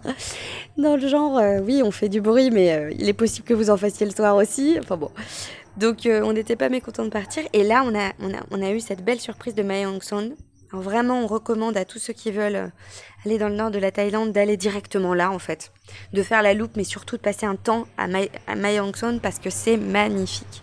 [0.77, 3.55] Dans le genre, euh, oui, on fait du bruit, mais euh, il est possible que
[3.55, 4.77] vous en fassiez le soir aussi.
[4.81, 5.11] Enfin bon.
[5.77, 7.45] Donc, on n'était pas mécontents de partir.
[7.53, 10.03] Et là, on a, on a, on a eu cette belle surprise de Mae Hong
[10.03, 10.33] Son.
[10.73, 12.71] Alors vraiment, on recommande à tous ceux qui veulent
[13.27, 15.71] aller dans le nord de la Thaïlande d'aller directement là, en fait.
[16.15, 19.39] De faire la loupe, mais surtout de passer un temps à Mae, Hong Son parce
[19.39, 20.63] que c'est magnifique.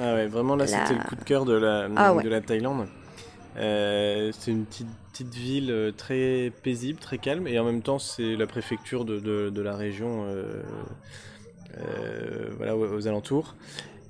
[0.00, 2.88] Ah ouais, vraiment là, c'était le coup de cœur de la, ah de la Thaïlande.
[3.56, 7.98] Euh, c'est une petite, petite, ville euh, très paisible, très calme, et en même temps
[7.98, 10.62] c'est la préfecture de, de, la région euh,
[12.56, 13.56] voilà, aux, alentours.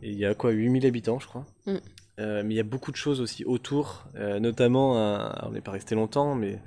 [0.02, 1.46] Et il y a quoi 8000 habitants je crois?
[1.66, 1.76] Mm.
[2.18, 4.04] Mais il y a beaucoup de choses aussi autour,
[4.40, 4.92] notamment,
[5.46, 6.58] on n'est pas resté longtemps, mais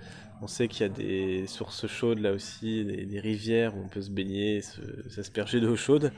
[0.42, 4.02] on sait qu'il y a des sources chaudes là aussi, des, rivières où on peut
[4.02, 4.62] se baigner,
[5.10, 6.12] s'asperger d'eau chaude.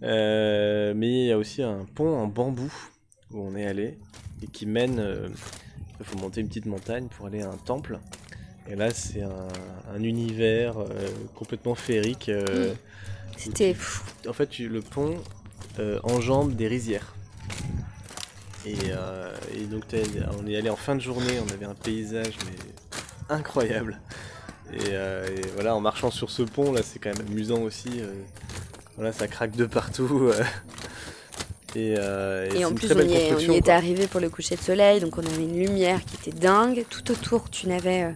[0.00, 2.72] mais il y a aussi un pont en bambou
[3.30, 3.98] où on est allé
[4.42, 5.30] et qui mène
[6.02, 8.00] il faut monter une petite montagne pour aller à un temple.
[8.68, 10.86] Et là, c'est un, univers euh,
[11.34, 12.28] complètement féerique.
[12.28, 12.74] Euh,
[13.36, 14.02] C'était fou.
[14.28, 15.16] En fait, le pont
[15.78, 17.14] euh, enjambe des rizières.
[18.66, 19.84] Et, donc,
[20.40, 24.00] on est allé en fin de journée, on avait un paysage mais incroyable.
[24.72, 24.94] Et,
[25.54, 28.02] voilà, en marchant sur ce pont, là, c'est quand même amusant aussi.
[28.96, 30.32] voilà, ça craque de partout.
[31.76, 35.24] Euh, et, en plus, on y, était arrivé pour le coucher de soleil, donc on
[35.24, 36.84] avait une lumière qui était dingue.
[36.90, 38.10] Tout autour, tu n'avais euh,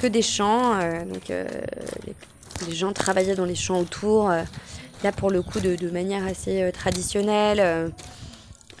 [0.00, 0.78] que des champs.
[0.80, 4.28] Euh, donc les, gens travaillaient dans les champs autour.
[4.28, 7.92] là, pour le coup, de, manière assez traditionnelle.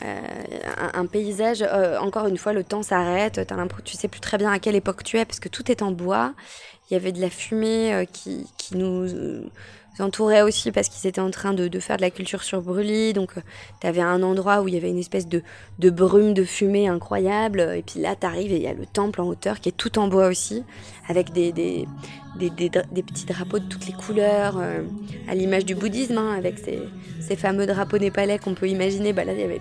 [0.04, 1.62] Un, paysage,
[2.00, 3.40] encore une fois, le temps s'arrête.
[3.84, 5.92] Tu sais plus très bien à quelle époque tu es parce que tout est en
[5.92, 6.34] bois.
[6.90, 9.06] Il y avait de la fumée qui, qui nous
[10.02, 13.12] entouraient aussi parce qu'ils étaient en train de, faire de la culture sur brûlis.
[13.12, 13.32] Donc,
[13.80, 15.42] tu avais un endroit où il y avait une espèce de,
[15.90, 17.60] brume, de fumée incroyable.
[17.76, 19.76] Et puis là, tu arrives et il y a le temple en hauteur qui est
[19.76, 20.64] tout en bois aussi,
[21.08, 21.86] avec des, des,
[22.38, 24.60] petits drapeaux de toutes les couleurs,
[25.28, 26.80] à l'image du bouddhisme, hein, avec ces,
[27.20, 29.12] ces, fameux drapeaux népalais qu'on peut imaginer.
[29.12, 29.60] Bah, là, il y avait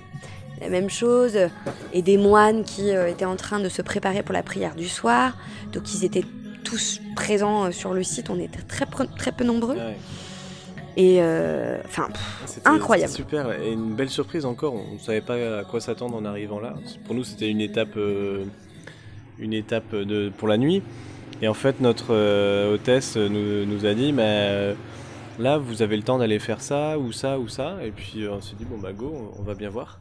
[0.62, 1.38] la même chose,
[1.94, 5.38] et des moines qui étaient en train de se préparer pour la prière du soir.
[5.74, 6.24] Donc ils étaient
[6.64, 8.30] tous présents euh, sur le site.
[8.30, 8.86] On était très,
[9.18, 9.78] très peu nombreux.
[10.96, 12.10] Et euh, enfin,
[12.66, 13.12] incroyable.
[13.12, 14.76] Super et une belle surprise encore.
[14.76, 16.76] On ne savait pas à quoi s'attendre en arrivant là.
[17.06, 18.46] Pour nous, c'était une étape, euh,
[19.40, 20.84] une étape de, pour la nuit.
[21.42, 22.14] Et en fait, notre
[22.74, 24.76] hôtesse nous, nous, a dit, mais
[25.40, 27.78] là, vous avez le temps d'aller faire ça ou ça ou ça.
[27.84, 30.00] Et puis on s'est dit, bon bah go, on va bien voir.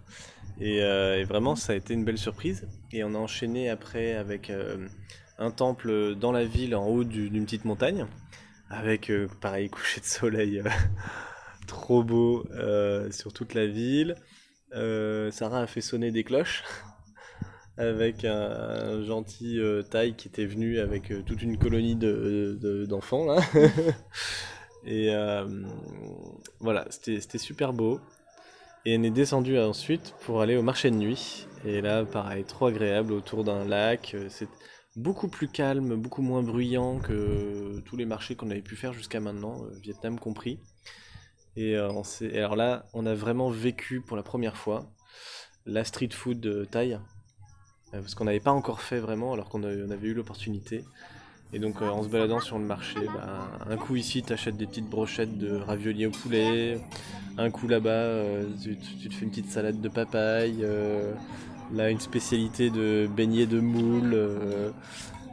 [0.60, 2.68] Et, et, vraiment, ça a été une belle surprise.
[2.92, 4.52] Et on a enchaîné après avec
[5.38, 8.06] un temple dans la ville en haut d'une petite montagne
[8.72, 10.68] avec euh, pareil coucher de soleil euh,
[11.66, 14.16] trop beau euh, sur toute la ville.
[14.72, 16.64] Sarah a fait sonner des cloches
[17.76, 23.42] avec un, gentil taille qui était venu avec toute une colonie d'enfants là.
[24.86, 25.14] Et
[26.60, 28.00] voilà, c'était super beau.
[28.86, 31.46] Et elle est descendue ensuite pour aller au marché de nuit.
[31.66, 34.16] Et là, pareil, trop agréable autour d'un lac.
[34.96, 39.20] Beaucoup plus calme, beaucoup moins bruyant que tous les marchés qu'on avait pu faire jusqu'à
[39.20, 40.58] maintenant, euh, Vietnam compris.
[41.56, 41.88] Et, euh,
[42.34, 44.90] alors là, on a vraiment vécu pour la première fois
[45.64, 46.98] la street food Thaï, euh,
[47.92, 50.84] parce qu'on n'avait pas encore fait vraiment, alors qu'on avait eu l'opportunité.
[51.54, 54.66] Et donc en se baladant sur le marché, bah, un coup ici tu achètes des
[54.66, 56.80] petites brochettes de raviolis au poulet,
[57.36, 60.64] un coup là-bas tu, te fais une petite salade de papaye,
[61.72, 64.12] Là, une spécialité de beignets de moule.
[64.14, 64.70] Euh,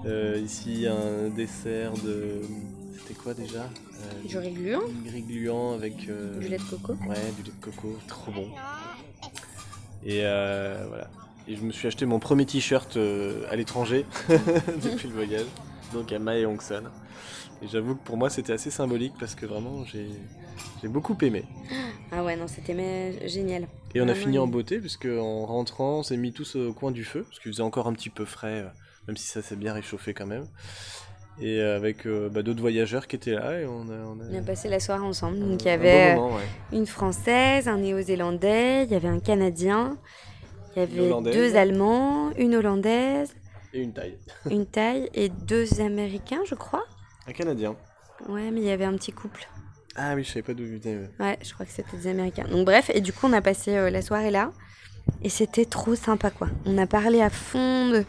[0.06, 2.41] euh, ici, un dessert de.
[2.97, 3.63] C'était quoi déjà?
[3.63, 5.97] Euh, Du riz gluant Du riz gluant avec.
[5.97, 8.47] du lait de coco Ouais, du lait de coco, trop bon.
[10.06, 11.10] Et voilà.
[11.47, 12.97] Et je me suis acheté mon premier t-shirt
[13.49, 15.47] à l'étranger depuis le voyage,
[15.93, 16.84] donc à Mae Hong Son.
[17.62, 21.43] Et j'avoue que pour moi c'était assez symbolique parce que vraiment j'ai beaucoup aimé.
[22.12, 23.67] Ah ouais, non, c'était génial.
[23.93, 26.91] Et on a fini en beauté, puisque en rentrant, on s'est mis tous au coin
[26.91, 28.69] du feu, parce qu'il faisait encore un petit peu frais, euh,
[29.08, 30.45] même si ça s'est bien réchauffé quand même.
[31.41, 34.41] Et euh, avec euh, bah, d'autres voyageurs qui étaient là, et on a, on a...
[34.41, 35.39] passé la soirée ensemble.
[35.39, 36.17] Donc il y avait
[36.72, 39.98] une Française, un Néo-Zélandais, il y avait un Canadien,
[40.76, 43.36] il y avait deux Allemands, une Hollandaise.
[43.74, 44.17] Et une Thaï.
[44.50, 46.86] une Thaï et deux Américains, je crois.
[47.30, 47.76] Un Canadien.
[48.28, 49.48] Ouais, mais il y avait un petit couple.
[49.96, 51.10] Ah oui, je savais pas d'où venait.
[51.20, 52.48] Ouais, je crois que c'était des Américains.
[52.50, 54.52] Donc bref, et du coup, on a passé euh, la soirée là.
[55.22, 56.48] Et c'était trop sympa, quoi.
[56.65, 58.04] On a parlé à fond de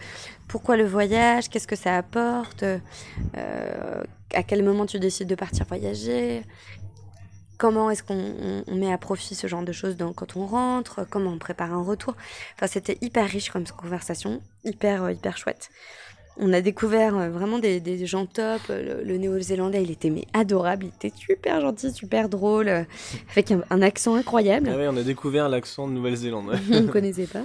[0.49, 4.03] pourquoi le voyage, qu'est-ce que ça apporte, euh,
[4.33, 6.43] à quel moment tu décides de partir voyager,
[7.59, 11.39] comment est-ce qu'on met à profit ce genre de choses quand on rentre, comment on
[11.39, 12.17] prépare un retour.
[12.57, 15.71] Enfin, c'était hyper riche comme conversation, hyper, euh, hyper chouette.
[16.37, 18.61] On a découvert euh, vraiment des, gens top.
[18.69, 20.87] Le, néo-zélandais, il était mais adorable.
[20.87, 22.83] Il était super gentil, super drôle, euh,
[23.33, 24.71] avec un, accent incroyable.
[24.73, 26.59] Ah oui, on a découvert l'accent de Nouvelle-Zélande.
[26.73, 27.45] on ne connaissait pas.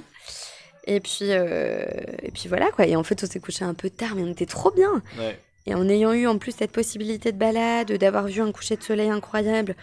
[0.88, 1.84] Et puis, euh,
[2.22, 2.86] et puis voilà quoi.
[2.86, 5.02] Et en fait, on s'est couché un peu tard, mais on était trop bien.
[5.68, 8.84] Et en ayant eu en plus cette possibilité de balade, d'avoir vu un coucher de
[8.84, 9.76] soleil incroyable,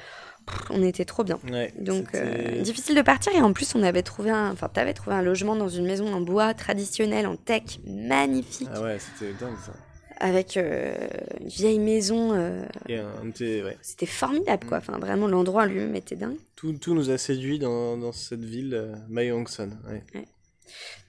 [0.70, 1.38] on était trop bien.
[1.78, 5.16] Donc euh, difficile de partir et en plus on avait trouvé un, enfin t'avais trouvé
[5.16, 8.68] un logement dans une maison en bois traditionnelle en tech magnifique.
[8.72, 9.72] Ah ouais, c'était dingue ça.
[10.18, 10.94] Avec euh,
[11.40, 12.32] une vieille maison.
[12.32, 12.64] Euh,
[13.80, 14.78] c'était formidable quoi.
[14.78, 14.80] Mm.
[14.80, 16.36] Enfin vraiment l'endroit lui-même était dingue.
[16.54, 19.70] Tout, tout, nous a séduit dans, dans cette ville, euh, Mayongson.
[19.88, 20.24] Ouais.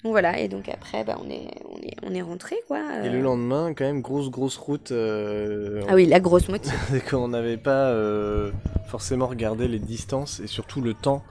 [0.03, 3.05] Donc voilà, et donc après, bah, on, est, on, est, on est rentré, quoi.
[3.05, 4.91] Et le lendemain, quand même, grosse, grosse route.
[4.91, 6.73] Euh, ah oui, la grosse moitié.
[7.09, 8.51] quand on n'avait pas euh,
[8.87, 11.23] forcément regardé les distances et surtout le temps,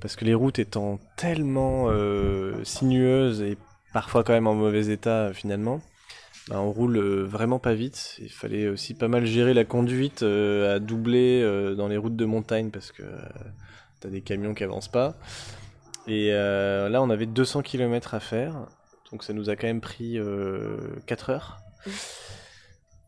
[0.00, 3.56] parce que les routes étant tellement euh, sinueuses et
[3.92, 5.80] parfois quand même en mauvais état finalement,
[6.48, 8.16] bah, on roule vraiment pas vite.
[8.20, 11.40] Il fallait aussi pas mal gérer la conduite à doubler
[11.76, 13.04] dans les routes de montagne parce que
[14.00, 15.14] t'as des camions qui avancent pas.
[16.08, 18.66] Et euh, là, on avait 200 km à faire.
[19.12, 20.18] Donc ça nous a quand même pris
[21.06, 21.58] 4 euh, heures.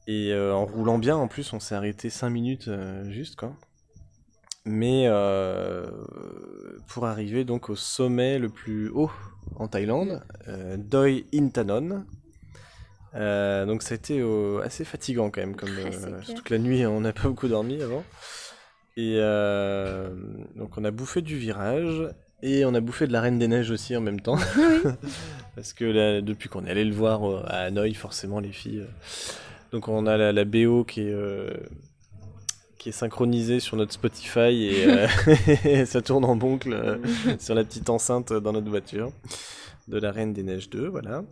[0.07, 2.71] Et euh, en roulant bien, en plus, on s'est arrêté 5 minutes
[3.09, 3.57] juste, quoi.
[4.67, 5.09] Mais
[6.87, 9.11] pour arriver donc au sommet le plus haut
[9.57, 10.23] en Thaïlande,
[10.77, 12.05] Doi Intanon.
[13.15, 14.23] donc ça a été
[14.63, 15.71] assez fatigant quand même, comme
[16.37, 18.05] toute la nuit on n'a pas beaucoup dormi avant.
[18.99, 19.17] Et
[20.57, 22.07] donc on a bouffé du virage
[22.43, 24.39] et on a bouffé de la Reine des Neiges aussi en même temps.
[25.55, 28.81] Parce que depuis qu'on est allé le voir euh, à Hanoï, forcément, les filles.
[28.81, 29.33] Euh,
[29.73, 31.53] donc on a la, BO qui est, euh,
[32.79, 34.75] qui est synchronisé sur notre Spotify
[35.65, 36.99] et, ça tourne en boucle
[37.39, 39.13] sur la petite enceinte dans notre voiture
[39.87, 41.23] de la Reine des Neiges 2, voilà.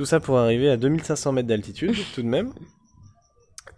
[0.00, 2.54] Tout ça pour arriver à 2500 mètres d'altitude, tout de même.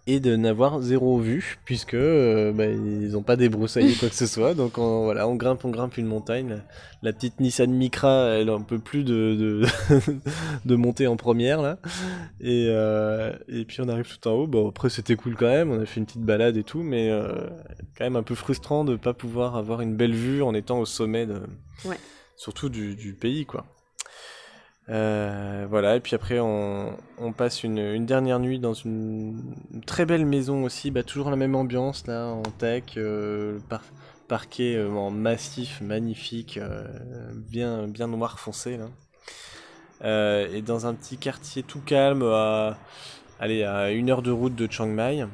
[0.07, 4.25] Et de n'avoir zéro vue, puisque euh, bah, ils n'ont pas débroussaillé quoi que ce
[4.25, 4.53] soit.
[4.55, 6.61] Donc on, voilà, on grimpe, on grimpe une montagne.
[7.01, 9.65] La, petite Nissan Micra, elle un peu plus de,
[10.63, 11.77] de, monter en première là.
[12.39, 14.47] Et, euh, et puis on arrive tout en haut.
[14.47, 15.71] Bon après c'était cool quand même.
[15.71, 17.49] On a fait une petite balade et tout, mais euh,
[17.97, 20.79] quand même un peu frustrant de ne pas pouvoir avoir une belle vue en étant
[20.79, 21.41] au sommet de,
[22.37, 23.65] surtout du, du pays quoi.
[24.89, 26.97] Euh, voilà, et puis après on,
[27.37, 32.05] passe une, dernière nuit dans une, très belle maison aussi, bah, toujours la même ambiance
[32.05, 33.59] là, en tech, euh,
[34.27, 36.59] parquet euh, en massif, magnifique,
[37.33, 40.47] bien, bien noir foncé là.
[40.51, 42.77] et dans un petit quartier tout calme, à,
[43.39, 45.25] allez, à une heure de route de Chiang Mai.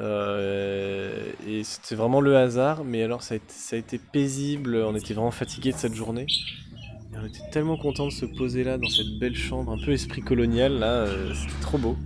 [0.00, 4.94] et c'était vraiment le hasard, mais alors ça a, été, ça a été paisible, on
[4.94, 6.26] était vraiment fatigué de cette journée
[7.20, 10.22] on était tellement content de se poser là dans cette belle chambre, un peu esprit
[10.22, 11.96] colonial là, euh, c'était trop beau.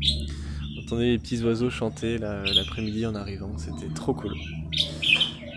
[0.76, 4.34] On entendait les petits oiseaux chanter l'après-midi en arrivant, c'était trop cool.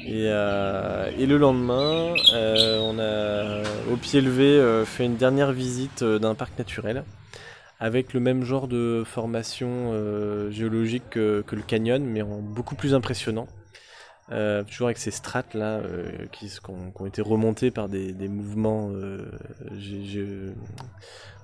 [0.06, 6.36] Et, euh, le lendemain, euh, on a au pied levé fait une dernière visite d'un
[6.36, 7.04] parc naturel
[7.80, 9.92] avec le même genre de formation
[10.52, 13.48] géologique que, le canyon, mais beaucoup plus impressionnant.
[14.32, 19.26] Euh, toujours avec ces strates là euh, qui, ont, été remontées par des, mouvements euh,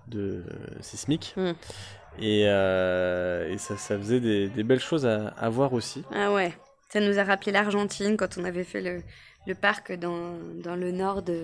[0.07, 0.43] de,
[0.79, 1.35] sismiques.
[2.19, 2.45] Et,
[3.57, 6.03] ça, faisait des, belles choses à, voir aussi.
[6.13, 6.53] Ah ouais,
[6.89, 10.35] ça nous a rappelé l'Argentine quand on avait fait le, parc dans,
[10.75, 11.43] le nord de.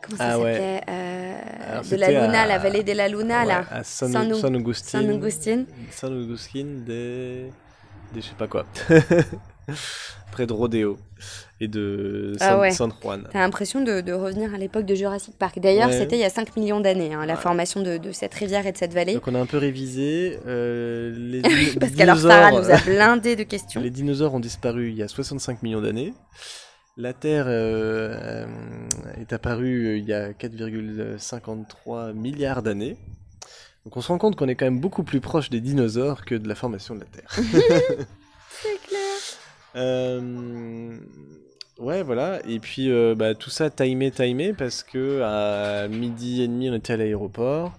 [0.00, 3.64] Comment ça ah s'appelait De la Luna, la vallée de la Luna, là.
[3.70, 5.00] À San, San, San Augustin.
[5.00, 5.64] San Augustin.
[5.90, 7.48] San Augustin de.
[8.14, 8.64] de je sais pas quoi.
[10.32, 10.98] près de Rodeo
[11.60, 13.28] et de ah San, Juan.
[13.32, 15.58] T'as l'impression de, revenir à l'époque de Jurassic Park.
[15.60, 18.72] D'ailleurs, c'était il y a 5 millions d'années, hein, la formation de, cette rivière et
[18.72, 19.14] de cette vallée.
[19.14, 20.38] Donc on a un peu révisé.
[20.46, 21.42] Euh, les
[21.80, 23.80] Parce qu'alors Sarah nous a blindé de questions.
[23.80, 26.14] Les dinosaures ont disparu il y a 65 millions d'années.
[26.96, 28.46] La Terre euh,
[29.20, 32.96] est apparue il y a 4,53 milliards d'années.
[33.84, 36.34] Donc on se rend compte qu'on est quand même beaucoup plus proche des dinosaures que
[36.34, 38.06] de la formation de la Terre.
[39.76, 40.96] Euh,
[41.78, 42.40] ouais, voilà.
[42.48, 46.74] Et puis euh, bah, tout ça timé, timé, parce que à midi et demi, on
[46.74, 47.72] était à l'aéroport.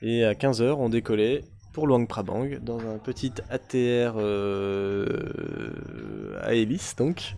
[0.00, 5.06] Et à 15h, on décollait pour Luang Prabang dans un petit ATR euh,
[6.42, 7.36] à hélice, donc.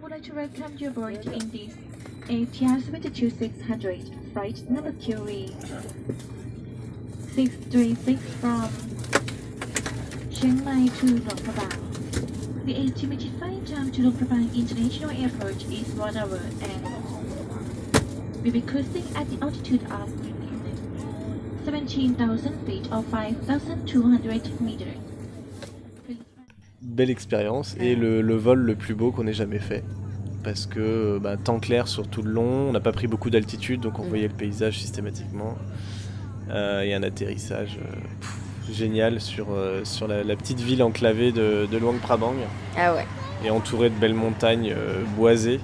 [0.00, 1.74] Would like to welcome you aboard in this
[2.28, 5.50] ATR 72600 flight number QE
[7.34, 8.68] 636 from
[10.30, 11.89] Chiang Mai to Luang Prabang.
[12.66, 16.82] The estimated flight time to Luang International Airport is 1 hour and
[18.42, 20.08] we'll be cruising at the altitude of
[21.64, 24.98] 17,000 feet or 5,200 meters.
[26.82, 29.82] Belle expérience et le, le, vol le plus beau qu'on ait jamais fait.
[30.44, 33.80] Parce que bah, temps clair sur tout le long, on n'a pas pris beaucoup d'altitude
[33.80, 34.08] donc on mm.
[34.08, 35.56] voyait le paysage systématiquement.
[36.50, 37.78] Euh, et un atterrissage.
[37.80, 37.96] Euh,
[38.72, 42.34] génial sur, euh, sur la, petite ville enclavée de, de Luang Prabang.
[42.76, 43.06] Ah ouais.
[43.44, 45.60] Et entourée de belles montagnes euh, boisées.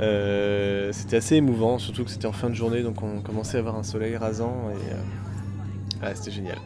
[0.00, 3.60] Euh, c'était assez émouvant, surtout que c'était en fin de journée, donc on commençait à
[3.60, 6.58] avoir un soleil rasant et c'était génial.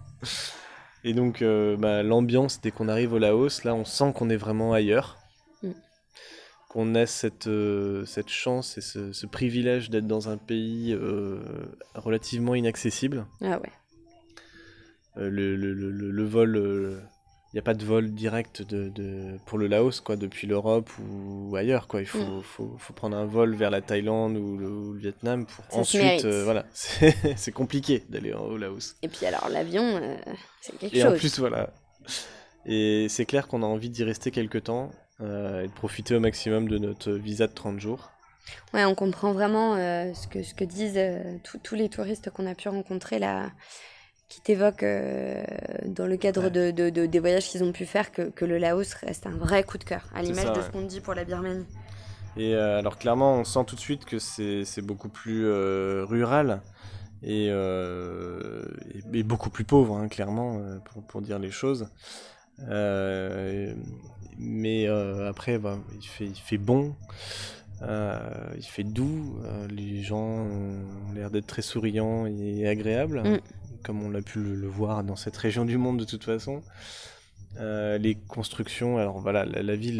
[1.04, 1.44] et donc
[1.78, 5.18] bah, l'ambiance dès qu'on arrive au Laos, là on sent qu'on est vraiment ailleurs,
[5.62, 5.72] mm.
[6.70, 7.50] qu'on a cette,
[8.06, 10.98] cette chance et ce, ce privilège d'être dans un pays
[11.94, 13.26] relativement inaccessible.
[13.42, 13.70] Ah ouais.
[15.20, 17.00] Euh, le, le, le, vol, il euh,
[17.52, 21.54] n'y a pas de vol direct de, de, pour le Laos quoi, depuis l'Europe ou
[21.56, 21.88] ailleurs.
[21.88, 22.00] Quoi.
[22.00, 22.42] Il faut, mm.
[22.42, 26.24] faut, faut, prendre un vol vers la Thaïlande ou le, Vietnam pour ensuite.
[26.24, 28.96] Euh, voilà, c'est compliqué d'aller au Laos.
[29.02, 30.00] Et puis alors l'avion,
[30.62, 31.04] c'est quelque chose.
[31.04, 31.70] Et en plus, voilà.
[32.64, 36.66] Et c'est clair qu'on a envie d'y rester quelques temps et de profiter au maximum
[36.66, 38.10] de notre visa de 30 jours.
[38.72, 40.98] Ouais, on comprend vraiment ce, que, ce que disent
[41.62, 43.50] tous les touristes qu'on a pu rencontrer là
[44.30, 44.86] qui t'évoquent
[45.84, 49.26] dans le cadre de, des voyages qu'ils ont pu faire que, que, le Laos reste
[49.26, 51.66] un vrai coup de cœur, à l'image de ce qu'on dit pour la Birmanie.
[52.36, 55.50] Et alors clairement, on sent tout de suite que c'est beaucoup plus
[56.02, 56.62] rural
[57.22, 61.88] et, et, beaucoup plus pauvre, hein, clairement, pour, pour, dire les choses.
[64.38, 64.86] mais
[65.28, 66.94] après, bah, il, fait, il fait bon.
[67.82, 68.18] Euh,
[68.58, 73.40] il fait doux, euh, les gens ont l'air d'être très souriants et agréables, mm.
[73.82, 76.62] Comme on l'a pu le, voir dans cette région du monde de toute façon.
[77.58, 79.98] Euh, les constructions, alors voilà, la, ville,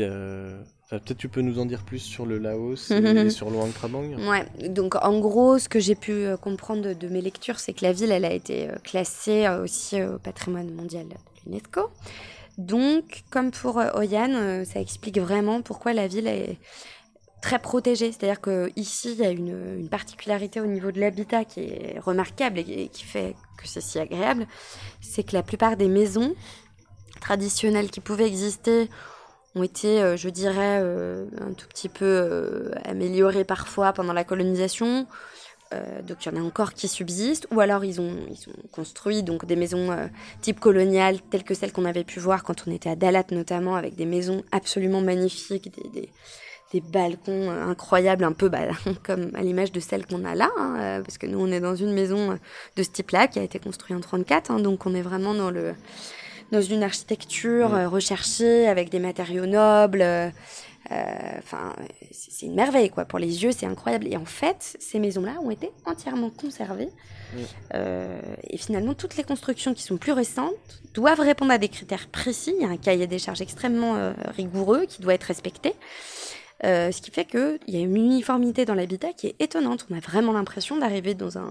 [0.91, 4.47] peut-être tu peux nous en dire plus sur le Laos et, sur Luang Prabang Ouais,
[4.69, 7.93] donc en gros, ce que j'ai pu comprendre de, de, mes lectures, c'est que la
[7.93, 11.15] ville, elle a été classée aussi au patrimoine mondial de
[11.47, 11.91] l'UNESCO.
[12.59, 16.59] Donc, comme pour Oyan, ça explique vraiment pourquoi la ville est
[17.41, 18.13] très protégé.
[18.13, 22.89] C'est-à-dire qu'ici, il y a une, particularité au niveau de l'habitat qui est remarquable et
[22.89, 24.47] qui fait que c'est si agréable.
[25.01, 26.35] C'est que la plupart des maisons
[27.21, 28.89] traditionnelles qui pouvaient exister
[29.55, 34.25] ont été, euh, je dirais, euh, un tout petit peu euh, améliorées parfois pendant la
[34.25, 35.07] colonisation.
[36.03, 39.23] donc il y en a encore qui subsistent, ou alors ils ont, ils ont construit
[39.23, 39.97] donc des maisons
[40.41, 43.77] type coloniales telles que celles qu'on avait pu voir quand on était à Dalat notamment,
[43.77, 46.11] avec des maisons absolument magnifiques, des
[46.79, 48.69] balcons euh, incroyables, un peu bah,
[49.03, 51.59] comme à l'image de celle qu'on a là, hein, euh, parce que nous on est
[51.59, 52.35] dans une maison euh,
[52.77, 55.51] de ce type-là qui a été construite en 34, hein, donc on est vraiment dans
[55.51, 55.75] le
[56.53, 60.05] dans une architecture recherchée avec des matériaux nobles.
[60.91, 61.77] Enfin,
[62.11, 63.05] c'est une merveille quoi.
[63.05, 64.09] Pour les yeux, c'est incroyable.
[64.09, 66.89] Et en fait, ces maisons-là ont été entièrement conservées.
[67.73, 72.53] et finalement, toutes les constructions qui sont plus récentes doivent répondre à des critères précis.
[72.59, 75.75] Il y a un cahier des charges extrêmement rigoureux qui doit être respecté.
[76.63, 79.87] Euh, ce qui fait qu'il y a une uniformité dans l'habitat qui est étonnante.
[79.91, 81.51] On a vraiment l'impression d'arriver dans un,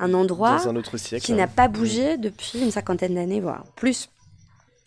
[0.00, 0.58] un endroit
[1.20, 4.10] qui n'a pas bougé depuis une cinquantaine d'années, voire plus.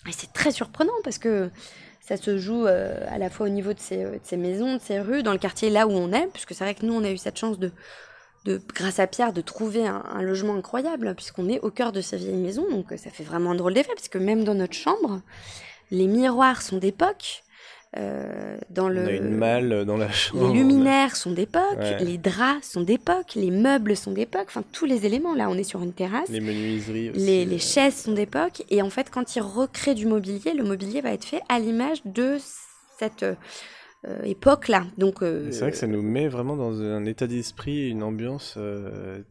[0.06, 1.50] Et c'est très surprenant parce que
[2.02, 4.82] ça se joue euh, à la fois au niveau de ces, de ces, maisons, de
[4.82, 7.04] ces rues, dans le quartier là où on est, puisque c'est vrai que nous, on
[7.06, 7.72] a eu cette chance de,
[8.44, 12.02] de grâce à Pierre, de trouver un, un logement incroyable, puisqu'on est au cœur de
[12.02, 12.70] ces vieilles maisons.
[12.70, 15.22] Donc ça fait vraiment un drôle d'effet, parce que même dans notre chambre,
[15.90, 17.44] les miroirs sont d'époque.
[17.98, 20.48] Euh, dans le, On a une malle dans la chambre.
[20.48, 25.06] Les luminaires sont d'époque, les draps sont d'époque, les meubles sont d'époque, enfin tous les
[25.06, 25.36] éléments.
[25.36, 26.30] Là, on est sur une terrasse.
[26.30, 27.20] Les menuiseries aussi.
[27.20, 28.64] Les, les chaises sont d'époque.
[28.72, 32.00] Et en fait, quand ils recréent du mobilier, le mobilier va être fait à l'image
[32.06, 32.38] de
[32.98, 34.86] cette euh, époque-là.
[34.98, 38.58] Donc, euh, c'est vrai que ça nous met vraiment dans un état d'esprit, une ambiance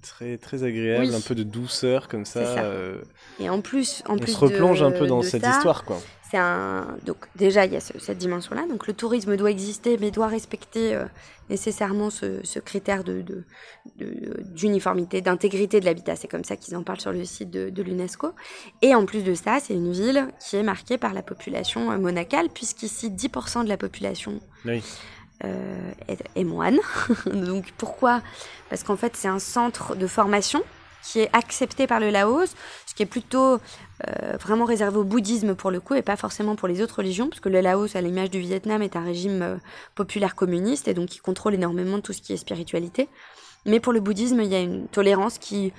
[0.03, 2.55] très très agréable, un peu de douceur comme ça.
[2.55, 2.65] ça.
[3.41, 5.99] Et en plus, en on plus se replonge un peu dans cette histoire, quoi
[6.39, 10.11] un donc déjà il y a cette dimension là donc le tourisme doit exister mais
[10.11, 11.05] doit respecter euh,
[11.51, 13.25] nécessairement ce, critère de,
[13.97, 16.17] d'uniformité d'intégrité de l'habitat.
[16.17, 18.33] C'est comme ça qu'ils en parlent sur le site de, l'UNESCO.
[18.81, 21.99] Et en plus de ça c'est une ville qui est marquée par la population euh,
[21.99, 26.79] monacale puisqu'ici 10% de la population euh, est, est moine.
[27.27, 28.23] Donc pourquoi?
[28.71, 30.63] Parce qu'en fait c'est un centre de formation
[31.03, 32.55] qui est accepté par le Laos,
[32.87, 33.59] ce qui est plutôt
[34.09, 37.29] euh, vraiment réservé au bouddhisme pour le coup et pas forcément pour les autres religions,
[37.29, 39.57] parce que le Laos, à l'image du Vietnam, est un régime euh,
[39.95, 43.09] populaire communiste et donc qui contrôle énormément tout ce qui est spiritualité.
[43.67, 45.73] Mais pour le bouddhisme, il y a une tolérance qui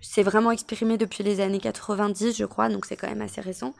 [0.00, 3.74] s'est vraiment exprimée depuis les années 90, je crois, donc c'est quand même assez récent.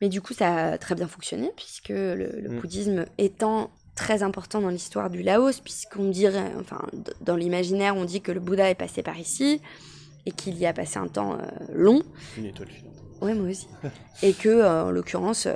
[0.00, 2.60] Mais du coup, ça a très bien fonctionné, puisque le, mm.
[2.60, 6.80] bouddhisme étant très important dans l'histoire du Laos, puisqu'on dirait, enfin,
[7.20, 9.60] dans l'imaginaire, on dit que le Bouddha est passé par ici,
[10.30, 11.36] et qu'il y a passé un temps euh,
[11.74, 12.02] long.
[12.38, 12.94] Une étoile filante.
[13.20, 13.68] Oui, moi aussi.
[14.22, 15.52] et que, euh, en l'occurrence, euh,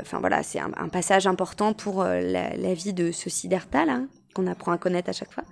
[0.00, 4.00] enfin voilà, c'est un, passage important pour la, vie de ce Siddhartha, là,
[4.34, 5.44] qu'on apprend à connaître à chaque fois.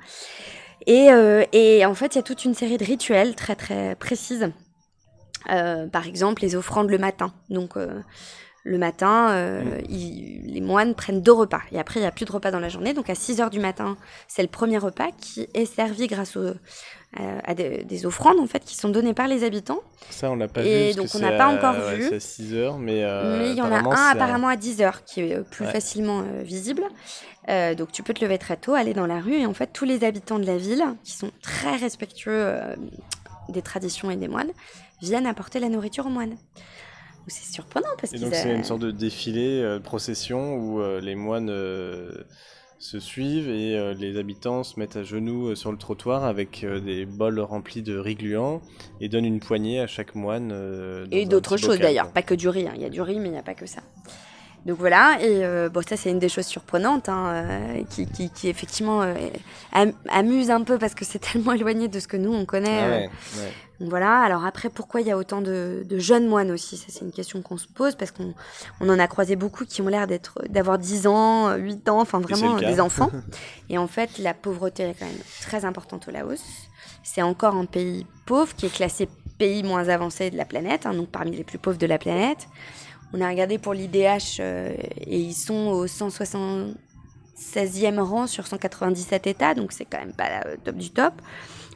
[0.87, 1.09] Et,
[1.53, 4.51] et en fait, il y a toute une série de rituels très très précises.
[5.47, 7.33] par exemple, les offrandes le matin.
[7.51, 7.75] Donc,
[8.63, 9.35] le matin,
[9.89, 11.63] les moines prennent deux repas.
[11.73, 12.95] Et après, il n'y a plus de repas dans la journée.
[12.95, 13.97] Donc, à 6 heures du matin,
[14.29, 16.53] c'est le premier repas qui est servi grâce au,
[17.45, 19.81] à des, offrandes en fait qui sont données par les habitants.
[20.11, 20.69] Ça, on n'a pas vu.
[20.69, 22.09] Et donc, on n'a pas encore vu.
[22.09, 23.03] c'est à 6 heures, mais.
[23.03, 26.21] Euh, mais il y en a un apparemment à 10 heures qui est plus facilement
[26.21, 26.85] euh, visible.
[27.77, 29.85] donc, tu peux te lever très tôt, aller dans la rue, et en fait, tous
[29.85, 32.55] les habitants de la ville, qui sont très respectueux
[33.49, 34.51] des traditions et des moines,
[35.01, 36.37] viennent apporter la nourriture aux moines.
[37.29, 38.19] C'est surprenant parce que.
[38.19, 41.51] donc, c'est une sorte de défilé, procession où les moines
[42.79, 46.63] se suivent et euh, les habitants se mettent à genoux euh, sur le trottoir avec
[46.63, 48.61] euh, des bols remplis de riz gluant
[49.01, 50.53] et donnent une poignée à chaque moine.
[51.11, 52.67] et d'autres choses d'ailleurs, pas que du riz.
[52.69, 52.73] Hein.
[52.77, 53.81] Il y a du riz, mais il n'y a pas que ça.
[54.67, 58.31] Donc voilà, et euh, bon, ça c'est une des choses surprenantes hein, euh, qui, qui,
[58.31, 59.15] qui, effectivement euh,
[60.09, 62.83] amuse un peu parce que c'est tellement éloigné de ce que nous on connaît.
[62.83, 63.53] Ah ouais, ouais.
[63.79, 66.77] Donc voilà, alors après pourquoi il y a autant de, de jeunes moines aussi?
[66.79, 68.35] Ça c'est une question qu'on se pose parce qu'on
[68.81, 72.19] on en a croisé beaucoup qui ont l'air d'être d'avoir 10 ans, 8 ans, enfin
[72.19, 73.13] vraiment des enfants.
[73.71, 76.43] et en fait la pauvreté est quand même très importante au Laos.
[77.05, 79.09] C'est encore un pays pauvre qui est classé
[79.39, 82.49] pays moins avancé de la planète, hein, donc parmi les plus pauvres de la planète.
[83.13, 89.55] On a regardé pour l'IDH euh, et ils sont au 176e rang sur 197 États,
[89.55, 91.15] donc c'est quand même pas le top du top.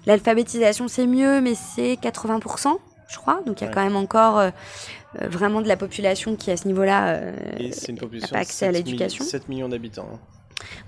[0.06, 2.78] L'alphabétisation c'est mieux, mais c'est 80%,
[3.08, 4.50] je crois, donc il y a quand même encore euh,
[5.20, 9.24] euh, vraiment de la population qui à ce niveau-là n'a pas accès à l'éducation.
[9.24, 10.08] 7 millions d'habitants.
[10.12, 10.18] Hein.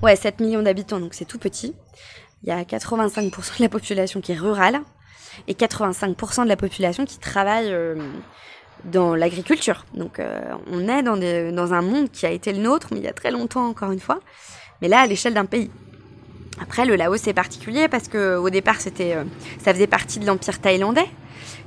[0.02, 1.74] Ouais, 7 millions d'habitants, donc c'est tout petit.
[2.42, 4.80] Il y a 85% de la population qui est rurale
[5.46, 7.72] et 85% de la population qui travaille
[8.84, 9.84] dans l'agriculture.
[9.94, 13.08] Donc euh, on est dans, un monde qui a été le nôtre, mais il y
[13.08, 14.20] a très longtemps encore une fois,
[14.80, 15.70] mais là à l'échelle d'un pays.
[16.60, 19.24] Après le Laos c'est particulier parce que au départ euh,
[19.58, 21.08] ça faisait partie de l'empire thaïlandais.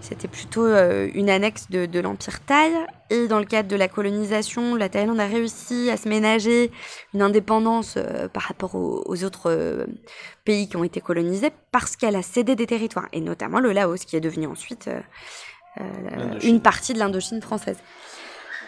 [0.02, 2.72] C'était plutôt euh, une annexe de, l'empire thaï
[3.10, 6.72] et dans le cadre de la colonisation, la Thaïlande a réussi à se ménager
[7.14, 7.98] une indépendance
[8.34, 9.86] par rapport aux, autres
[10.44, 14.06] pays qui ont été colonisés parce qu'elle a cédé des territoires et notamment le Laos
[14.06, 14.90] qui est devenu ensuite
[16.44, 17.78] une partie de l'Indochine française.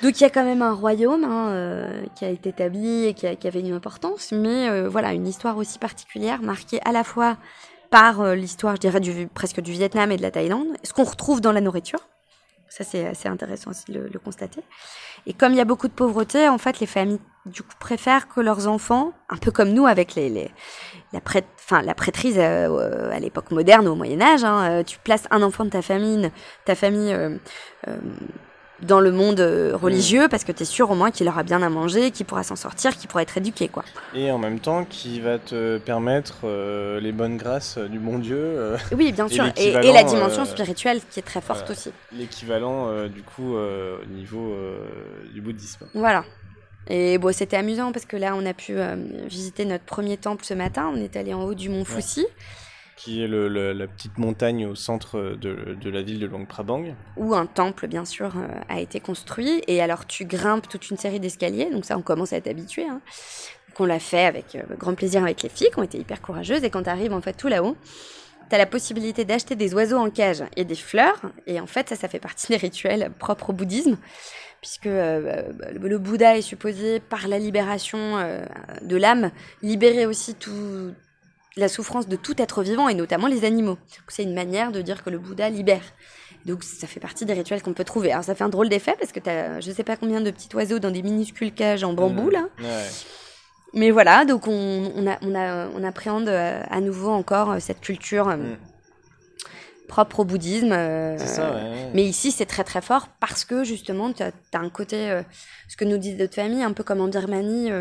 [0.01, 3.13] Donc il y a quand même un royaume hein, euh, qui a été établi et
[3.13, 7.37] qui, avait une importance, mais euh, voilà, une histoire aussi particulière, marquée à la fois
[7.89, 11.39] par l'histoire, je dirais, du, presque du Vietnam et de la Thaïlande, ce qu'on retrouve
[11.39, 12.01] dans la nourriture.
[12.77, 14.61] Ça, c'est assez intéressant aussi de le, constater.
[15.25, 18.27] Et comme il y a beaucoup de pauvreté, en fait, les familles, du coup, préfèrent
[18.27, 20.51] que leurs enfants, un peu comme nous avec les,
[21.11, 25.65] la, la prêtrise euh, à l'époque moderne, au Moyen-Âge, hein, euh, tu places un enfant
[25.65, 26.29] de ta famille,
[26.65, 27.39] ta famille euh,
[28.81, 30.29] dans le monde euh, religieux mm.
[30.29, 32.55] parce que tu es sûr au moins qu'il aura bien à manger, qu'il pourra s'en
[32.55, 33.67] sortir, qu'il pourra être éduqué.
[33.67, 33.83] quoi.
[34.13, 38.75] Et en même temps, qui va te permettre euh, les bonnes grâces du bon Dieu.
[38.95, 39.45] oui, bien sûr.
[39.57, 41.91] Et, la dimension spirituelle qui est très forte aussi.
[42.11, 44.55] L'équivalent du coup au niveau
[45.33, 45.87] du bouddhisme.
[45.93, 46.23] Voilà.
[46.89, 48.75] Et bon, c'était amusant parce que là, on a pu
[49.25, 50.91] visiter notre premier temple ce matin.
[50.93, 52.25] On est allé en haut du mont Fuxi
[52.97, 56.95] qui est le, la petite montagne au centre de, de, la ville de Luang Prabang.
[57.15, 59.61] Où un temple, bien sûr, euh, a été construit.
[59.67, 61.69] Et alors, tu grimpes toute une série d'escaliers.
[61.71, 62.85] Donc ça, on commence à être habitué.
[62.87, 62.99] Hein.
[63.79, 66.63] on l'a fait avec euh, grand plaisir avec les filles, qui ont été hyper courageuses.
[66.63, 67.77] Et quand tu arrives, en fait, tout là-haut,
[68.49, 71.21] tu as la possibilité d'acheter des oiseaux en cage et des fleurs.
[71.45, 73.97] Et en fait, ça, ça fait partie des rituels propres au bouddhisme
[74.59, 78.17] puisque euh, le Bouddha est supposé, par la libération
[78.81, 79.29] de l'âme,
[79.61, 80.95] libérer aussi tout,
[81.57, 83.77] la souffrance de tout être vivant et notamment les animaux.
[84.07, 85.83] C'est une manière de dire que le Bouddha libère.
[86.45, 88.11] Donc ça fait partie des rituels qu'on peut trouver.
[88.11, 90.31] Alors ça fait un drôle d'effet parce que tu as je sais pas combien de
[90.31, 92.47] petits oiseaux dans des minuscules cages en bambou là.
[93.73, 98.57] Mais voilà, donc on, on, appréhende euh, à nouveau encore euh, cette culture euh, mm.
[99.87, 100.69] propre au bouddhisme.
[101.93, 105.21] Mais ici c'est très très fort parce que justement tu as, un côté,
[105.67, 107.71] ce que nous disent d'autres familles, un peu comme en Birmanie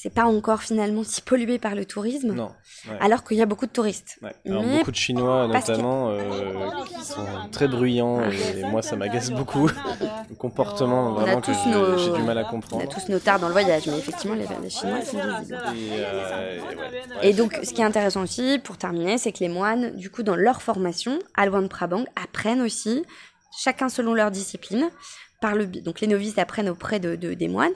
[0.00, 2.32] c'est pas encore finalement si pollué par le tourisme.
[2.32, 2.52] Non.
[3.00, 4.20] Alors qu'il y a beaucoup de touristes.
[4.46, 9.66] Alors, beaucoup de Chinois notamment euh, qui sont très bruyants et, moi ça m'agace beaucoup.
[10.30, 12.84] le comportement vraiment que j'ai du mal à comprendre.
[12.84, 15.58] On a tous nos tards dans le voyage, mais effectivement les, les Chinois sont visibles.
[15.74, 16.60] Et, euh,
[17.22, 20.22] et, donc ce qui est intéressant aussi pour terminer, c'est que les moines, du coup
[20.22, 23.04] dans leur formation à Luang Prabang, apprennent aussi,
[23.58, 24.90] chacun selon leur discipline,
[25.40, 27.74] par le, donc les novices apprennent auprès de, des moines.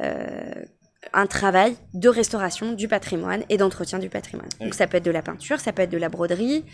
[0.00, 0.64] Euh,
[1.12, 4.48] un travail de restauration du patrimoine et d'entretien du patrimoine.
[4.60, 6.64] Donc ça peut être de la peinture, ça peut être de la broderie,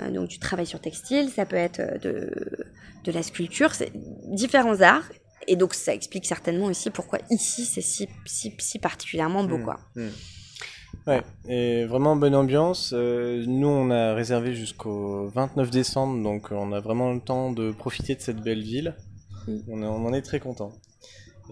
[0.00, 2.30] euh, donc du travail sur textile, ça peut être euh, de,
[3.04, 3.92] de la sculpture, c'est
[4.34, 5.10] différents arts.
[5.48, 9.58] Et donc ça explique certainement aussi pourquoi ici c'est si, si, si, particulièrement beau.
[9.58, 9.80] Mmh, quoi.
[9.96, 10.08] Mmh.
[11.08, 12.92] Ouais, et vraiment bonne ambiance.
[12.94, 17.72] Euh, nous, on a réservé jusqu'au 29 décembre, donc on a vraiment le temps de
[17.72, 18.94] profiter de cette belle ville.
[19.48, 19.56] Mmh.
[19.68, 20.72] On, on en est très content.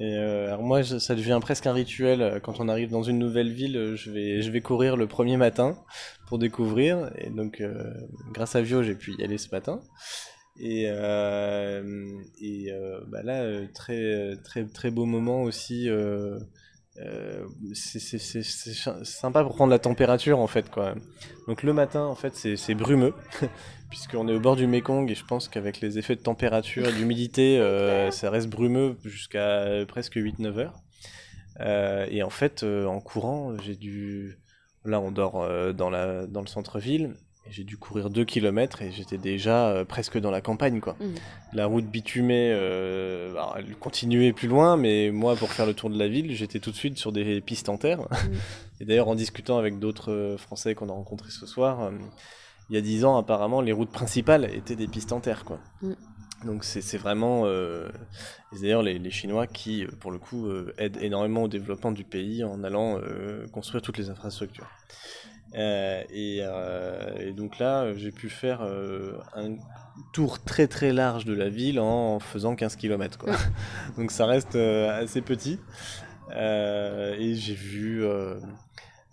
[0.01, 2.23] Et euh, alors moi, ça devient presque un rituel.
[2.23, 5.07] Euh, quand on arrive dans une nouvelle ville, euh, je vais, je vais courir le
[5.07, 5.77] premier matin
[6.27, 7.11] pour découvrir.
[7.19, 7.63] Et donc,
[8.33, 9.81] grâce à Vio, j'ai pu y aller ce matin.
[10.59, 12.73] Et, et
[13.09, 15.89] bah là, très, très, très beau moment aussi.
[17.75, 18.19] C'est
[19.05, 20.95] sympa pour prendre la température en fait quoi.
[21.47, 23.15] Donc le matin en fait c'est brumeux
[23.91, 26.93] puisqu'on est au bord du Mekong et je pense qu'avec les effets de température et
[26.93, 30.81] d'humidité, euh, ça reste brumeux jusqu'à euh, presque 8-9 heures.
[31.61, 34.39] Euh, et en fait, en courant, j'ai dû.
[34.87, 37.15] Là, on dort dans, la, dans le centre-ville.
[37.51, 40.81] J'ai dû courir 2 km et j'étais déjà euh, presque dans la campagne.
[40.81, 40.97] Quoi.
[41.01, 41.15] Mhm.
[41.53, 45.91] La route bitumée, euh, alors, elle continuait plus loin, mais moi, pour faire le tour
[45.91, 48.01] de la ville, j'étais tout de suite sur des pistes en terre.
[48.81, 51.91] Et d'ailleurs, en discutant avec d'autres euh, Français qu'on a rencontrés ce soir,
[52.71, 55.45] il y a 10 ans, apparemment, les routes principales étaient des pistes en terre.
[55.45, 55.59] Quoi.
[55.83, 55.95] Mm.
[56.45, 57.43] Donc c'est vraiment...
[57.45, 57.89] euh,
[58.53, 62.45] d'ailleurs les, les Chinois qui, pour le coup, euh, aident énormément au développement du pays
[62.45, 64.69] en allant euh, construire toutes les infrastructures.
[65.55, 69.57] Euh, et, euh, et donc là, j'ai pu faire euh, un
[70.13, 73.19] tour très très large de la ville en faisant 15 km.
[73.19, 73.35] Quoi.
[73.97, 75.59] donc ça reste assez petit.
[76.33, 78.05] Et j'ai vu,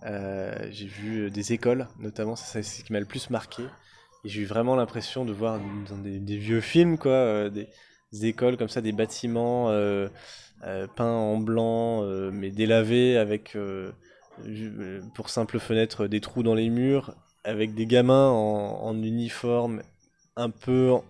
[0.04, 3.64] j'ai vu des écoles, notamment, c'est ce qui m'a le plus marqué.
[4.24, 5.60] Et j'ai eu vraiment l'impression de voir
[5.90, 7.68] dans des, des vieux films, quoi, des,
[8.12, 9.72] des écoles comme ça, des bâtiments
[10.96, 13.58] peints en blanc, mais délavés avec,
[15.16, 19.82] pour simple fenêtre, des trous dans les murs, avec des gamins en, en uniforme,
[20.36, 21.04] un peu, en-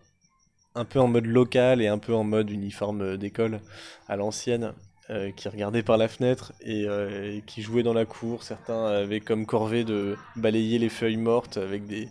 [0.76, 3.62] un peu en mode local et un peu en mode uniforme d'école
[4.08, 4.74] à l'ancienne.
[5.10, 8.44] euh, qui regardaient par la fenêtre et, euh, et qui jouaient dans la cour.
[8.44, 12.10] Certains avaient comme corvée de balayer les feuilles mortes avec des,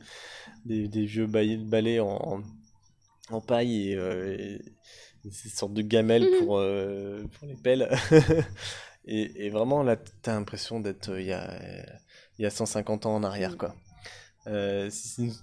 [0.64, 2.42] des, des vieux balais en, en,
[3.30, 4.36] en paille et, euh,
[5.26, 7.88] et ces sortes de gamelles pour, euh, pour les pelles.
[9.07, 11.59] et, et vraiment, là, t'as l'impression d'être euh, il y, a,
[12.38, 13.74] il y a 150 ans en arrière, quoi.
[14.46, 15.34] Euh, c'est une-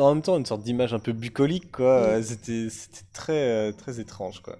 [0.00, 2.00] en même temps une sorte d'image un peu bucolique, quoi.
[2.18, 2.68] Euh, C'était
[3.12, 4.58] très, très étrange, quoi.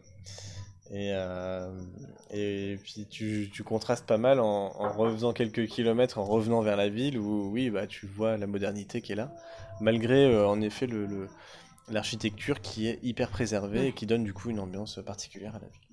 [0.91, 1.71] Et, euh,
[2.31, 6.77] et puis tu, tu contrastes pas mal en, en refaisant quelques kilomètres, en revenant vers
[6.77, 9.35] la ville, où oui, bah, tu vois la modernité qui est là,
[9.81, 11.29] malgré euh, en effet le, le-
[11.91, 15.69] l'architecture qui est hyper préservée et qui donne du coup une ambiance particulière à la
[15.69, 15.88] ville.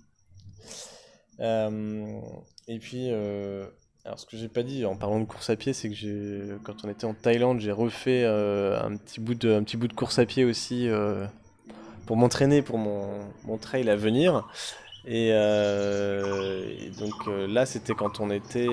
[1.39, 2.19] Euh,
[2.67, 3.65] et puis, euh,
[4.05, 6.41] alors ce que j'ai pas dit en parlant de course à pied, c'est que j'ai,
[6.63, 9.87] quand on était en Thaïlande, j'ai refait euh, un petit bout de, un petit bout
[9.87, 10.89] de course à pied aussi
[12.05, 14.47] pour m'entraîner pour mon, trail à venir.
[15.07, 18.69] Et, euh, donc là, c'était quand on était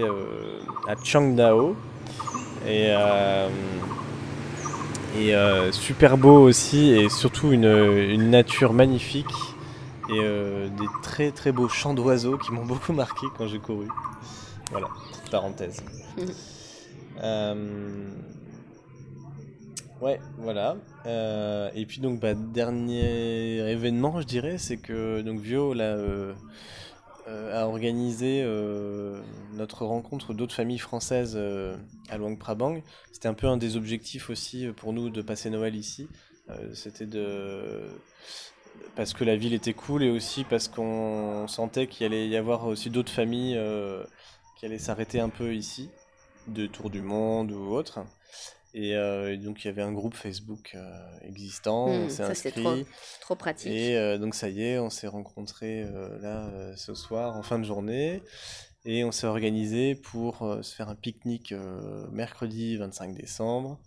[0.89, 1.37] à Chiang
[2.67, 2.95] Et,
[5.19, 5.35] et
[5.73, 9.52] super beau aussi, et surtout une nature magnifique.
[10.09, 13.89] Et euh, des très très beaux chants d'oiseaux qui m'ont beaucoup marqué quand j'ai couru.
[14.71, 15.83] Voilà, petite parenthèse.
[17.23, 18.09] Euh,
[20.01, 20.79] Ouais, voilà.
[21.07, 25.97] Euh, et puis donc bah, dernier événement, je dirais, c'est que donc Vio là,
[27.27, 28.43] a organisé
[29.53, 31.39] notre rencontre d'autres familles françaises
[32.09, 32.83] à Luang Prabang.
[33.13, 36.09] C'était un peu un des objectifs aussi pour nous de passer Noël ici.
[36.73, 37.83] C'était de
[38.95, 42.67] parce que la ville était cool et aussi parce qu'on sentait qu'il allait y avoir
[42.67, 44.05] aussi d'autres familles euh,
[44.59, 45.91] qui allaient s'arrêter un peu ici,
[46.47, 48.01] de Tour du Monde ou autre.
[48.75, 50.91] Et, euh, et donc il y avait un groupe Facebook euh,
[51.23, 52.63] existant, Hmm, on s'est inscrit.
[52.63, 52.75] trop,
[53.21, 53.71] trop pratique.
[53.71, 55.87] Et donc ça y est, on s'est rencontrés
[56.21, 58.23] là ce soir en fin de journée
[58.85, 61.55] et on s'est organisé pour se faire un pique-nique
[62.11, 63.79] mercredi 25 décembre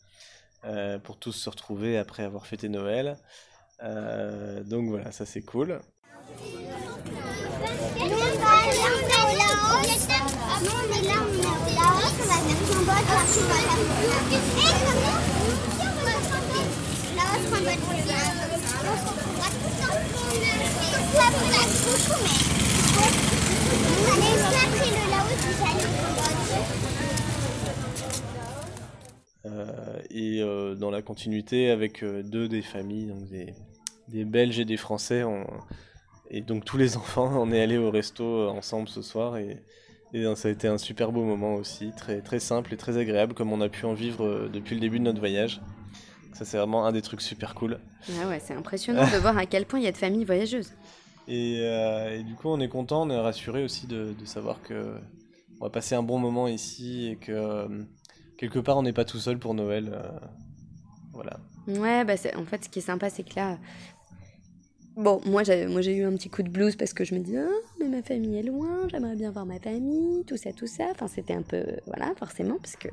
[1.03, 3.17] pour tous se retrouver après avoir fêté Noël.
[3.83, 5.79] Euh, donc voilà, ça c'est cool.
[30.09, 33.53] Et euh, dans la continuité avec euh, deux des familles, donc des,
[34.07, 35.23] des Belges et des Français.
[35.23, 35.45] on-
[36.29, 39.63] et donc tous les enfants, on est allés au resto euh, ensemble ce soir et,
[40.13, 42.97] et euh, ça a été un super beau moment aussi, très, très simple et très
[42.97, 45.61] agréable comme on a pu en vivre euh, depuis le début de notre voyage.
[46.33, 47.79] Ça c'est vraiment un des trucs super cool.
[48.21, 50.71] Ah ouais, c'est impressionnant de voir à quel point il y a de familles voyageuses.
[51.27, 54.61] Et, euh, et du coup on est content, on est rassuré aussi de, de savoir
[54.61, 54.95] que
[55.59, 57.67] on va passer un bon moment ici et que euh,
[58.37, 59.91] quelque part on n'est pas tout seul pour Noël.
[59.93, 60.19] euh,
[61.13, 61.39] voilà.
[61.67, 63.57] Ouais, bah en fait, ce qui est sympa, c'est que là.
[64.97, 67.19] Bon, moi j'ai, moi j'ai eu un petit coup de blues parce que je me
[67.19, 70.67] dis, ah, mais ma famille est loin, j'aimerais bien voir ma famille, tout ça, tout
[70.67, 70.85] ça.
[70.91, 71.65] Enfin, c'était un peu.
[71.85, 72.87] Voilà, forcément, parce que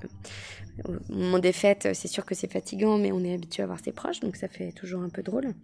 [0.88, 3.78] au moment des fêtes, c'est sûr que c'est fatigant, mais on est habitué à voir
[3.84, 5.54] ses proches, donc ça fait toujours un peu drôle.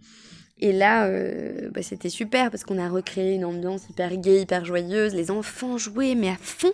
[0.59, 4.65] Et là, euh, bah, c'était super parce qu'on a recréé une ambiance hyper gaie, hyper
[4.65, 5.15] joyeuse.
[5.15, 6.73] Les enfants jouaient, mais à fond.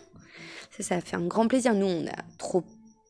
[0.72, 1.74] Ça, ça a fait un grand plaisir.
[1.76, 2.64] Nous, on a trop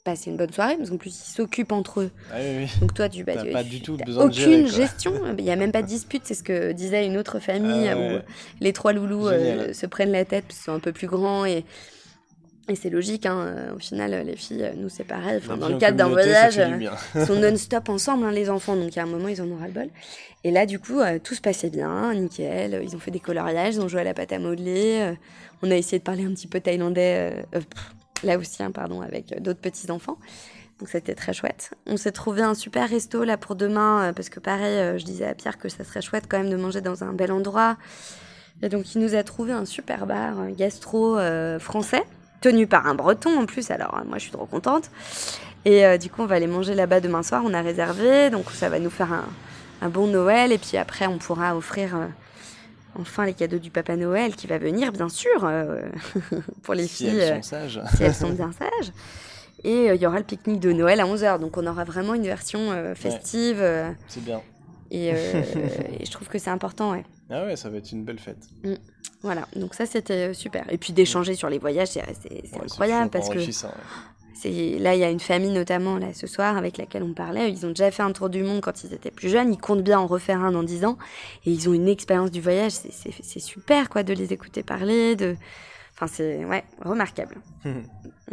[0.06, 2.12] passé une bonne soirée parce qu'en plus, ils s'occupent entre eux.
[2.32, 2.68] Ah oui, oui.
[2.80, 5.12] Donc toi, tu bah, pas tu- du tout de aucune gérer, gestion.
[5.38, 6.22] Il n'y a même pas de dispute.
[6.26, 8.16] C'est ce que disait une autre famille Ah ouais.
[8.16, 11.08] où les trois loulous euh, se prennent la tête parce qu'ils sont un peu plus
[11.08, 11.66] grands et
[12.70, 15.38] Et c'est logique, hein, au final, les filles, nous c'est pareil.
[15.38, 18.76] Enfin, dans le cadre d'un voyage, du euh, ils sont non-stop ensemble, hein, les enfants.
[18.76, 19.89] Donc, à un moment, ils en ont ras-le-bol.
[20.43, 22.80] Et là, du coup, euh, tout se passait bien, nickel.
[22.84, 24.99] Ils ont fait des coloriages, ils ont joué à la pâte à modeler.
[25.01, 25.14] euh,
[25.64, 27.64] on a essayé de parler un petit peu thaïlandais, euh, pff,
[28.26, 30.17] laotien, pardon, avec euh, d'autres petits-enfants.
[30.80, 31.71] Donc, c'était très chouette.
[31.86, 35.05] On s'est trouvé un super resto là pour demain, euh, parce que pareil, euh, je
[35.05, 37.78] disais à Pierre que ça serait chouette quand même de manger dans un bel endroit.
[38.61, 41.17] Et donc, il nous a trouvé un super bar gastro
[41.59, 42.03] français,
[42.39, 43.69] tenu par un breton en plus.
[43.69, 44.89] Alors, moi, je suis trop contente.
[45.65, 47.43] Et du coup, on va aller manger là-bas demain soir.
[47.45, 48.30] On a réservé.
[48.30, 49.11] Donc, ça va nous faire
[49.82, 50.53] un, bon Noël.
[50.53, 51.97] Et puis après, on pourra offrir
[53.00, 55.82] enfin les cadeaux du Papa Noël qui va venir, bien sûr, euh,
[56.64, 57.20] pour les Si filles.
[57.20, 57.82] elles euh, sont sages.
[57.96, 58.91] si elles sont bien sages.
[59.64, 61.39] Et euh, il y aura le pique-nique de Noël à 11h.
[61.39, 63.64] Donc, on aura vraiment une version euh, festive.
[64.08, 64.41] C'est bien.
[64.91, 65.08] et,
[66.00, 67.04] et je trouve que c'est important, ouais.
[67.30, 68.38] Ah ouais, ça va être une belle fête.
[69.24, 70.72] Voilà, donc ça c'était super.
[70.72, 73.52] Et puis d'échanger sur les voyages, c'est Ouais, incroyable parce que ouais.
[74.36, 77.50] C'est là il y a une famille notamment là ce soir avec laquelle on parlait.
[77.52, 79.54] Ils ont déjà fait un tour du monde quand ils étaient plus jeunes.
[79.54, 80.98] Ils comptent bien en refaire un dans 10 ans
[81.46, 82.74] et ils ont une expérience du voyage.
[82.74, 85.16] C'est- super quoi de les écouter parler.
[85.16, 85.36] De,
[85.94, 87.38] enfin c'est ouais remarquable.
[87.66, 87.70] on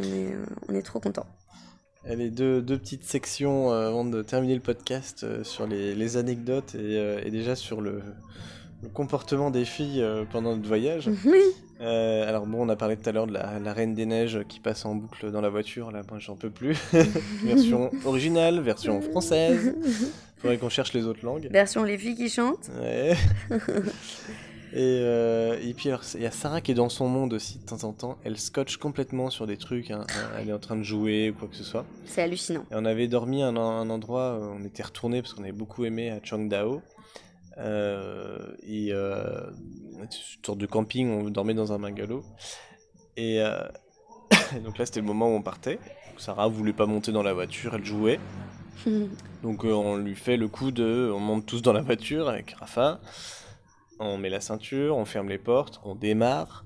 [0.03, 1.27] est euh, on est trop contents.
[2.05, 6.17] Allez, deux, deux petites sections euh, avant de terminer le podcast euh, sur les, les
[6.17, 8.03] anecdotes et, euh, et déjà sur le,
[8.83, 11.09] le comportement des filles euh, pendant notre voyage.
[11.25, 11.41] Oui.
[11.81, 14.41] Euh, alors bon, on a parlé tout à l'heure de la, la Reine des Neiges
[14.49, 15.91] qui passe en boucle dans la voiture.
[15.91, 16.77] Là, moi, j'en peux plus.
[17.45, 19.75] version originale, version française.
[20.39, 21.49] Faudrait qu'on cherche les autres langues.
[21.51, 22.71] Version les filles qui chantent.
[22.81, 23.17] Ouais.
[23.51, 27.65] et, euh, et puis il y a Sarah qui est dans son monde aussi de
[27.65, 28.17] temps en temps.
[28.25, 29.91] Elle scotche complètement sur des trucs.
[29.91, 30.05] hein.
[30.39, 31.85] Elle est en train de jouer ou quoi que ce soit.
[32.07, 32.63] C'est hallucinant.
[32.71, 35.53] Et on avait dormi à un, un endroit, euh, on était retourné parce qu'on avait
[35.53, 36.81] beaucoup aimé à Changdao.
[37.59, 40.11] Euh, et une
[40.45, 42.25] sorte de camping, on dormait dans un bungalow.
[43.17, 43.63] Et euh,
[44.65, 45.79] donc là, c'était le moment où on partait.
[46.19, 48.21] Sarah voulait pas monter dans la voiture, elle jouait.
[49.43, 52.53] Donc euh, on lui fait le coup de, on monte tous dans la voiture avec
[52.53, 53.01] Rafa,
[53.99, 56.65] on met la ceinture, on ferme les portes, on démarre,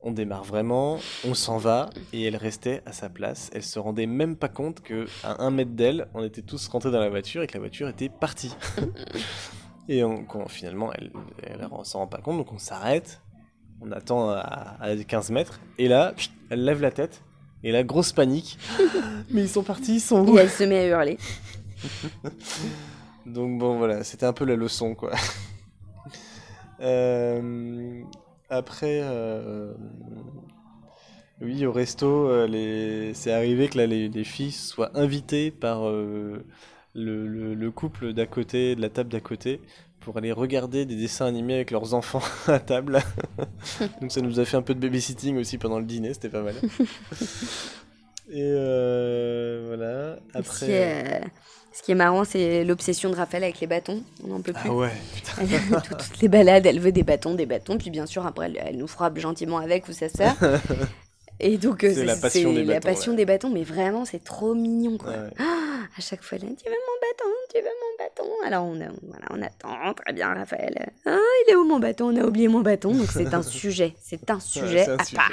[0.00, 3.50] on démarre vraiment, on s'en va et elle restait à sa place.
[3.52, 6.90] Elle se rendait même pas compte que à un mètre d'elle, on était tous rentrés
[6.90, 8.54] dans la voiture et que la voiture était partie.
[9.88, 11.12] et on, quand finalement, elle,
[11.42, 13.20] elle s'en rend pas compte, donc on s'arrête,
[13.80, 16.14] on attend à, à 15 mètres et là,
[16.50, 17.22] elle lève la tête.
[17.66, 18.58] Et la grosse panique.
[19.30, 21.18] Mais ils sont partis, ils sont où Et elle se met à hurler.
[23.26, 25.12] Donc bon voilà, c'était un peu la leçon quoi.
[26.80, 28.02] Euh,
[28.50, 29.72] après, euh,
[31.40, 33.14] oui au resto, euh, les...
[33.14, 35.84] c'est arrivé que là les, les filles soient invitées par
[36.94, 39.60] le, le- le couple d'à côté, de la table d'à côté,
[40.00, 43.00] pour aller regarder des dessins animés avec leurs enfants à table.
[44.00, 46.42] Donc ça nous a fait un peu de babysitting aussi pendant le dîner, c'était pas
[46.42, 46.54] mal.
[48.30, 50.16] Et euh, voilà.
[50.32, 50.66] Ce Après.
[50.66, 51.26] qui est, euh,
[51.72, 54.02] ce qui est marrant, c'est l'obsession de Raphaël avec les bâtons.
[54.24, 54.68] On n'en peut plus.
[54.70, 55.32] Ah ouais, putain.
[55.42, 58.46] Elle- tout- toutes les balades, elle veut des bâtons, des bâtons, puis bien sûr après
[58.46, 60.34] elle, elle nous frappe gentiment avec ou sa sœur.
[61.40, 63.16] Et donc euh, C'est la passion des la bâtons, passion ouais.
[63.18, 65.10] des bâtons, mais vraiment c'est trop mignon quoi.
[65.10, 65.30] Ouais.
[65.96, 68.32] À chaque fois, elle dit tu veux mon bâton, tu veux mon bâton?
[68.46, 70.92] Alors on, a- voilà, on attend très bien Raphaël.
[71.06, 72.06] Ah il est où mon bâton?
[72.12, 75.16] On a oublié mon bâton, donc c'est un sujet, c'est un sujet un à sujet,
[75.16, 75.30] part.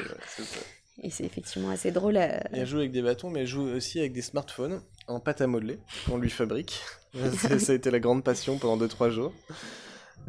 [1.04, 2.18] Et c'est effectivement assez drôle.
[2.18, 5.42] Et elle joue avec des bâtons, mais elle joue aussi avec des smartphones en pâte
[5.42, 6.82] à modeler qu'on lui fabrique.
[7.38, 9.34] ça, ça a été la grande passion pendant 2-3 jours.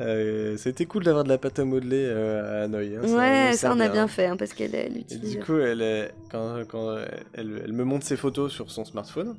[0.00, 2.96] Euh, C'était cool d'avoir de la pâte à modeler euh, à Hanoï.
[2.96, 4.08] hein, ouais, ça on a bien hein.
[4.08, 5.30] fait hein, parce qu'elle elle Et utilise.
[5.32, 6.96] du coup, elle est- quand, quand
[7.34, 9.36] elle, elle me montre ses photos sur son smartphone,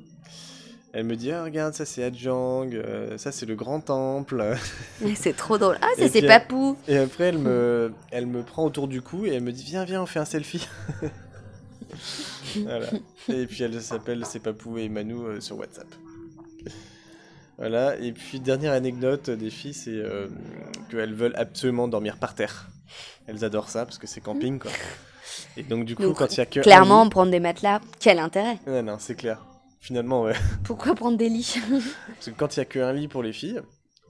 [0.92, 4.54] elle me dit ah, Regarde, ça c'est Adjang, euh, ça c'est le grand temple.
[5.16, 5.76] C'est trop drôle.
[5.82, 6.76] Ah, Et c'est papous.
[6.86, 9.84] Et après, elle me, elle me prend autour du cou et elle me dit Viens,
[9.84, 10.68] viens, on fait un selfie.
[12.62, 12.86] voilà.
[13.28, 15.86] Et puis elle s'appelle C'est Papou et Manu euh, sur WhatsApp.
[17.58, 17.96] Voilà.
[17.98, 20.28] Et puis, dernière anecdote des filles, c'est euh,
[20.90, 22.68] qu'elles veulent absolument dormir par terre.
[23.26, 24.70] Elles adorent ça parce que c'est camping, quoi.
[25.56, 26.60] Et donc, du coup, Donc, quand il y a que.
[26.60, 28.58] Clairement, lit- prendre des matelas, quel intérêt?
[28.66, 29.44] Non, non, c'est clair.
[29.80, 30.34] Finalement, ouais.
[30.64, 31.56] Pourquoi prendre des lits?
[32.14, 33.60] Parce que quand il y a qu'un lit pour les filles,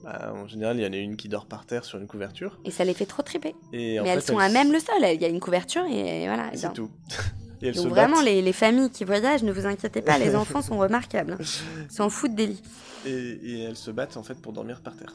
[0.03, 2.59] bah, en général, il y en a une qui dort par terre sur une couverture.
[2.65, 3.55] Et ça les fait trop triper.
[3.73, 5.85] Et en Mais elles fait, sont à même le sol, il y a une couverture
[5.87, 6.49] et voilà.
[6.53, 6.91] elles C'est tout.
[7.65, 10.37] Et elles Donc se vraiment, les, les familles qui voyagent, ne vous inquiétez pas, les
[10.43, 11.39] enfants sont remarquables.
[11.41, 12.63] Ils s'en foutent des lits.
[13.07, 13.11] Et,
[13.43, 15.15] et elles se battent en fait pour dormir par terre.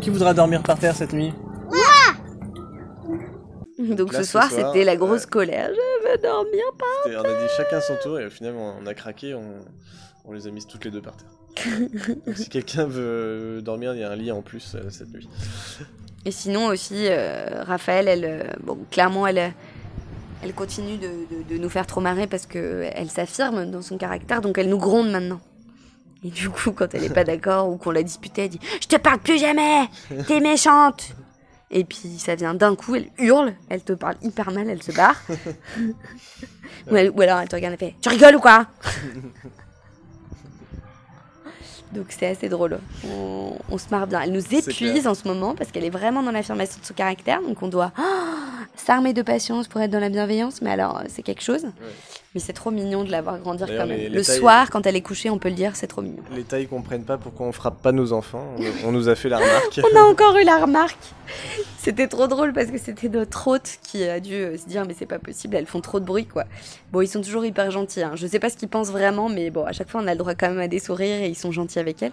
[0.00, 1.32] Qui voudra dormir par terre cette nuit?
[3.78, 5.30] Donc là, ce ce soir, soir, c'était la grosse ouais.
[5.30, 5.70] colère.
[5.70, 6.84] Je veux dormir pas.
[7.04, 9.60] C'était- on a dit chacun son tour et au final on a craqué, on,
[10.24, 11.28] on les a mises toutes les deux par terre.
[12.26, 15.28] Donc si quelqu'un veut dormir, il y a un lit en plus euh, cette nuit.
[16.24, 19.52] Et sinon aussi, euh, Raphaël, elle, euh, bon, clairement, elle,
[20.42, 23.98] elle continue de, de- de nous faire trop marrer parce que elle s'affirme dans son
[23.98, 25.40] caractère, donc elle nous gronde maintenant.
[26.24, 28.86] Et du coup, quand elle est pas d'accord ou qu'on l'a disputée, elle dit Je
[28.88, 29.84] te parle plus jamais
[30.26, 31.10] T'es méchante
[31.70, 34.92] Et puis ça vient d'un coup, elle hurle, elle te parle hyper mal, elle se
[34.92, 35.20] barre.
[36.90, 38.66] ou, elle- ou alors elle te regarde et fait Tu rigoles ou quoi?
[41.92, 42.78] Donc c'est assez drôle.
[43.06, 44.20] On, on se marre bien.
[44.20, 47.40] Elle nous épuise en ce moment parce qu'elle est vraiment dans l'affirmation de son caractère.
[47.42, 48.04] Donc on doit ah,
[48.76, 50.62] s'armer de patience pour être dans la bienveillance.
[50.62, 51.66] Mais alors, c'est quelque chose.
[52.38, 53.88] Mais c'est trop mignon de la voir grandir quand même.
[53.88, 56.02] les- les Le tailles- soir, quand elle est couchée, on peut le dire, c'est trop
[56.02, 56.22] mignon.
[56.36, 58.44] Les tailles comprennent pas pourquoi on frappe pas nos enfants.
[58.84, 59.80] On, on nous a fait la remarque.
[59.92, 60.96] On a encore eu la remarque.
[61.78, 64.94] C'était trop drôle parce que c'était notre hôte qui a dû euh, se dire mais
[64.96, 66.44] c'est pas possible, elles font trop de bruit quoi.
[66.92, 68.02] Bon, ils sont toujours hyper gentils.
[68.02, 68.12] hein.
[68.14, 70.18] Je sais pas ce qu'ils pensent vraiment, mais bon, à chaque fois on a le
[70.18, 72.12] droit quand même à des sourires et ils sont gentils avec elle.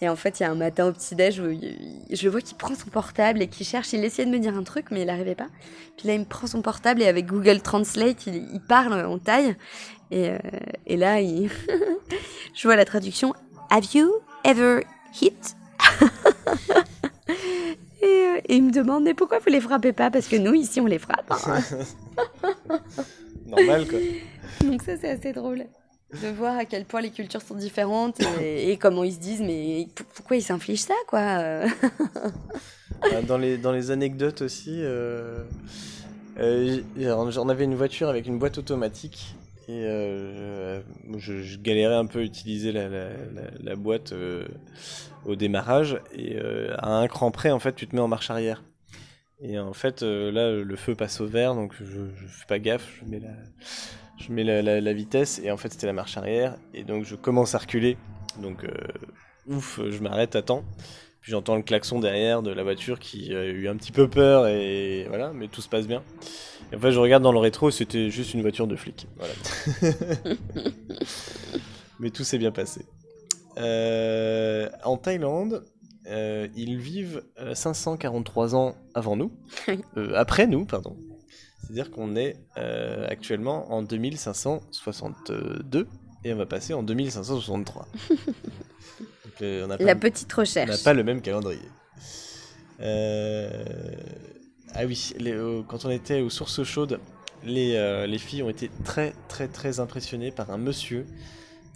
[0.00, 1.50] Et en fait, il y a un matin au petit-déj où
[2.10, 3.92] je vois qu'il prend son portable et qu'il cherche.
[3.92, 5.46] Il essayait de me dire un truc, mais il n'arrivait pas.
[5.96, 9.18] Puis là, il me prend son portable et avec Google Translate, il, il parle en
[9.18, 9.56] taille.
[10.10, 10.38] Et, euh,
[10.86, 11.48] et là, il...
[12.54, 13.34] je vois la traduction
[13.70, 14.12] Have you
[14.44, 14.80] ever
[15.20, 15.56] hit?
[18.02, 20.10] Et, euh, et il me demande mais pourquoi vous les frappez pas?
[20.10, 21.30] Parce que nous, ici, on les frappe.
[21.30, 21.58] hein.
[23.46, 23.98] Normal quoi.
[24.62, 25.64] Donc ça, c'est assez drôle
[26.12, 29.88] de voir à quel point les cultures sont différentes et, comment ils se disent mais
[30.14, 31.68] pourquoi ils s'infligent ça quoi euh
[33.12, 35.44] Euh, Dans les, dans les anecdotes aussi, euh,
[36.96, 39.34] j'en avais une voiture avec une boîte automatique
[39.68, 44.14] et je, galérais un peu à utiliser la, la, boîte
[45.26, 46.38] au démarrage et
[46.78, 48.62] à un cran près en fait tu te mets en marche arrière.
[49.40, 51.84] Et en fait là le feu passe au vert donc je,
[52.14, 53.30] je fais pas gaffe, je mets la,
[54.18, 57.04] je mets la, la- la vitesse et en fait c'était la marche arrière et donc
[57.04, 57.96] je commence à reculer
[58.40, 58.70] donc euh,
[59.48, 60.64] ouf je m'arrête à temps.
[61.20, 64.46] Puis j'entends le klaxon derrière de la voiture qui a eu un petit peu peur
[64.46, 66.02] et voilà, mais tout se passe bien.
[66.70, 69.06] Et en fait, je regarde dans le rétro, c'était juste une voiture de flic.
[69.16, 69.32] Voilà.
[71.98, 72.84] mais tout s'est bien passé.
[73.58, 75.64] Euh, en Thaïlande,
[76.08, 79.32] euh, ils vivent euh, 543 ans avant nous.
[79.96, 80.96] Euh, après nous, pardon.
[81.64, 85.86] C'est-à-dire qu'on est euh, actuellement en 2562
[86.24, 87.88] et on va passer en 2563.
[88.10, 88.18] Donc,
[89.42, 90.70] euh, on a pas La petite on recherche.
[90.70, 91.60] n'a pas le même calendrier.
[92.80, 93.64] Euh,
[94.74, 96.98] Ah oui, les- quand on était aux sources chaudes,
[97.44, 101.06] les, les filles ont été très très très impressionnées par un monsieur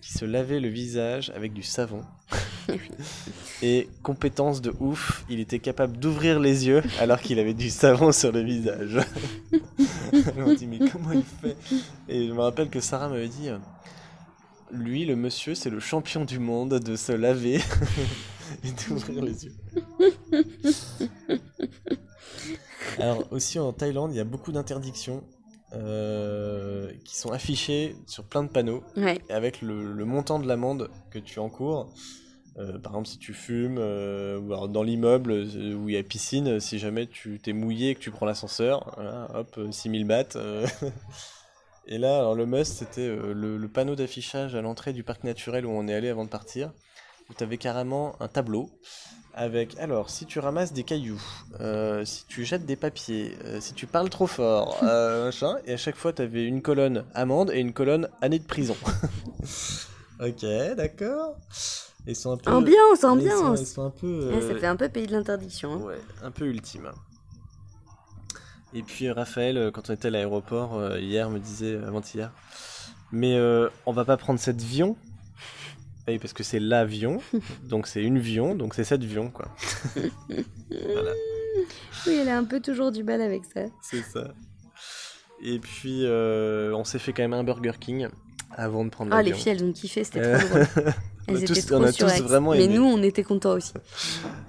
[0.03, 2.03] qui se lavait le visage avec du savon.
[3.63, 8.13] Et compétence de ouf, il était capable d'ouvrir les yeux alors qu'il avait du savon
[8.13, 8.99] sur le visage.
[10.37, 11.57] On dit mais comment il fait?
[12.09, 13.49] Et je me rappelle que Sarah m'avait dit
[14.71, 17.57] lui, le monsieur, c'est le champion du monde de se laver
[18.65, 19.55] et d'ouvrir les yeux.
[22.99, 25.23] Alors aussi en Thaïlande, il y a beaucoup d'interdictions
[25.75, 29.19] euh, qui sont affichées sur plein de panneaux Ouais.
[29.31, 31.93] avec le, le montant de l'amende que tu encours.
[32.59, 35.99] Euh, par exemple, si tu fumes, euh, ou alors dans l'immeuble euh, où il y
[35.99, 39.71] a piscine, si jamais tu t'es mouillé et que tu prends l'ascenseur, voilà, hop, euh,
[39.71, 40.37] 6000 bahts.
[41.91, 45.65] Et là, alors le must, c'était le, le panneau d'affichage à l'entrée du parc naturel
[45.65, 46.71] où on est allé avant de partir,
[47.31, 48.69] où tu avais carrément un tableau
[49.33, 51.23] avec, alors, si tu ramasses des cailloux,
[52.05, 56.13] si tu jettes des papiers, si tu parles trop fort, machin, et à chaque fois,
[56.13, 58.77] tu avais une colonne amende et une colonne année de prison.
[60.21, 60.45] ok,
[60.77, 61.37] d'accord.
[62.07, 62.51] Ils sont un peu...
[62.51, 63.61] Ambiance, ils sont- ambiance.
[63.61, 64.33] Ils sont, un peu...
[64.35, 65.73] Ouais, ça fait un peu pays de l'interdiction.
[65.75, 65.85] hein.
[65.87, 66.91] Ouais, un peu ultime.
[68.75, 72.33] Et puis Raphaël, euh, quand on était à l'aéroport euh, hier, me disait, euh, avant-hier,
[73.13, 74.97] mais euh, on va pas prendre cet avion
[76.07, 77.21] Oui, parce que c'est l'avion,
[77.65, 79.47] donc c'est une vion, donc c'est cet avion, quoi.
[79.97, 81.13] voilà,
[82.07, 83.63] Oui, elle a un peu toujours du mal avec ça.
[83.83, 84.33] c'est ça.
[85.43, 88.09] Et puis, euh, on s'est fait quand même un Burger King
[88.57, 90.67] avant de prendre Ah, les filles, elles ont kiffé, c'était trop drôle.
[91.29, 93.53] on a Elles tous- étaient on trop a tous vraiment Mais nous, on était contents
[93.55, 93.73] aussi.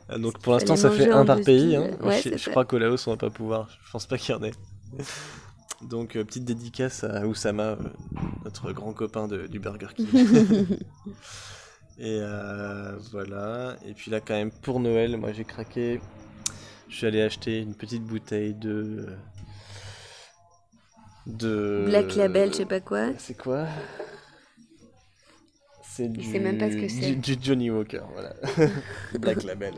[0.07, 1.75] Ah, Donc pour l'instant, ça fait un par pays.
[1.75, 1.89] hein.
[2.01, 3.69] ouais, je je crois qu'au Laos, on va pas pouvoir.
[3.85, 4.51] Je pense pas qu'il y en ait.
[5.81, 7.75] Donc euh, petite dédicace à Oussama, euh,
[8.43, 10.07] notre grand copain de- du Burger King.
[12.01, 13.75] Et euh, voilà.
[13.85, 15.99] Et puis là, quand même, pour Noël, moi j'ai craqué.
[16.87, 19.05] Je suis allé acheter une petite bouteille de.
[21.27, 21.85] De.
[21.87, 23.07] Black Label, je sais pas quoi.
[23.17, 23.65] C'est quoi
[25.83, 26.23] C'est du.
[26.23, 27.11] sait même pas ce que c'est.
[27.11, 28.33] Du, du Johnny Walker, voilà.
[29.19, 29.73] Black Label.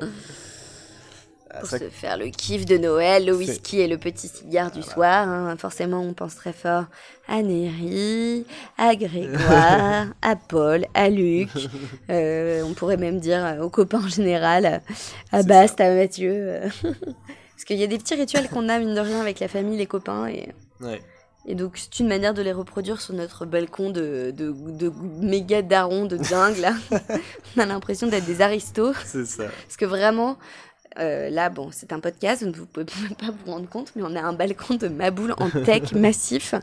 [1.53, 4.71] Ah, Pour ça- se faire le kiff de Noël, le whisky et le petit cigare
[4.71, 5.27] du soir.
[5.27, 5.57] hein.
[5.57, 6.85] Forcément, on pense très fort
[7.27, 8.45] à Néry,
[8.77, 11.49] à Grégoire, à Paul, à Luc.
[12.09, 14.81] Euh, on pourrait même dire aux copains en général,
[15.33, 16.59] à- Bast, à Mathieu.
[16.81, 19.77] Parce qu'il y a des petits rituels qu'on a, mine de rien, avec la famille,
[19.77, 20.27] les copains.
[20.27, 20.49] Et,
[20.81, 21.01] Ouais.
[21.45, 25.61] Et donc, c'est une manière de les reproduire sur notre balcon de, de, de méga
[25.61, 26.75] daron de dingue, là.
[27.57, 28.95] on a l'impression d'être des aristos.
[29.05, 29.45] C'est ça.
[29.45, 30.37] Parce que vraiment,
[30.99, 34.03] euh, là, bon, c'est un podcast, vous ne pouvez même pas vous rendre compte, mais
[34.03, 36.53] on a un balcon de maboule en teck massif,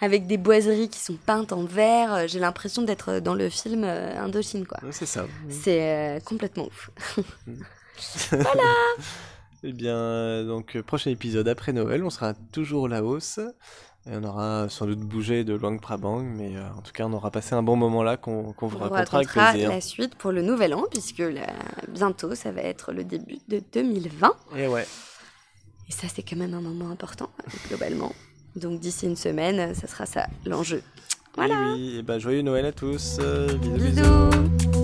[0.00, 2.14] avec des boiseries qui sont peintes en vert.
[2.14, 4.80] Euh, J'ai l'impression d'être dans le film euh, Indochine, quoi.
[4.90, 5.26] C'est ça.
[5.48, 6.90] C'est euh, complètement ouf.
[9.64, 13.40] Eh bien, donc, prochain épisode après Noël, on sera toujours la hausse.
[14.06, 17.12] Et on aura sans doute bougé de Luang Prabang, mais euh, en tout cas, on
[17.12, 19.68] aura passé un bon moment là qu'on qu'on vous On vous racontera avec plaisir.
[19.68, 21.46] la suite pour le nouvel an, puisque là,
[21.88, 24.32] bientôt, ça va être le début de 2020.
[24.56, 24.86] Et ouais.
[25.88, 27.28] Et ça, c'est quand même un moment important,
[27.68, 28.12] globalement.
[28.56, 30.82] Donc d'ici une semaine, ça sera ça l'enjeu.
[31.36, 31.54] Voilà.
[31.54, 33.18] Et oui, et bah, joyeux Noël à tous.
[33.20, 33.74] euh, bisous.
[33.74, 34.30] bisous.
[34.58, 34.77] Bisous.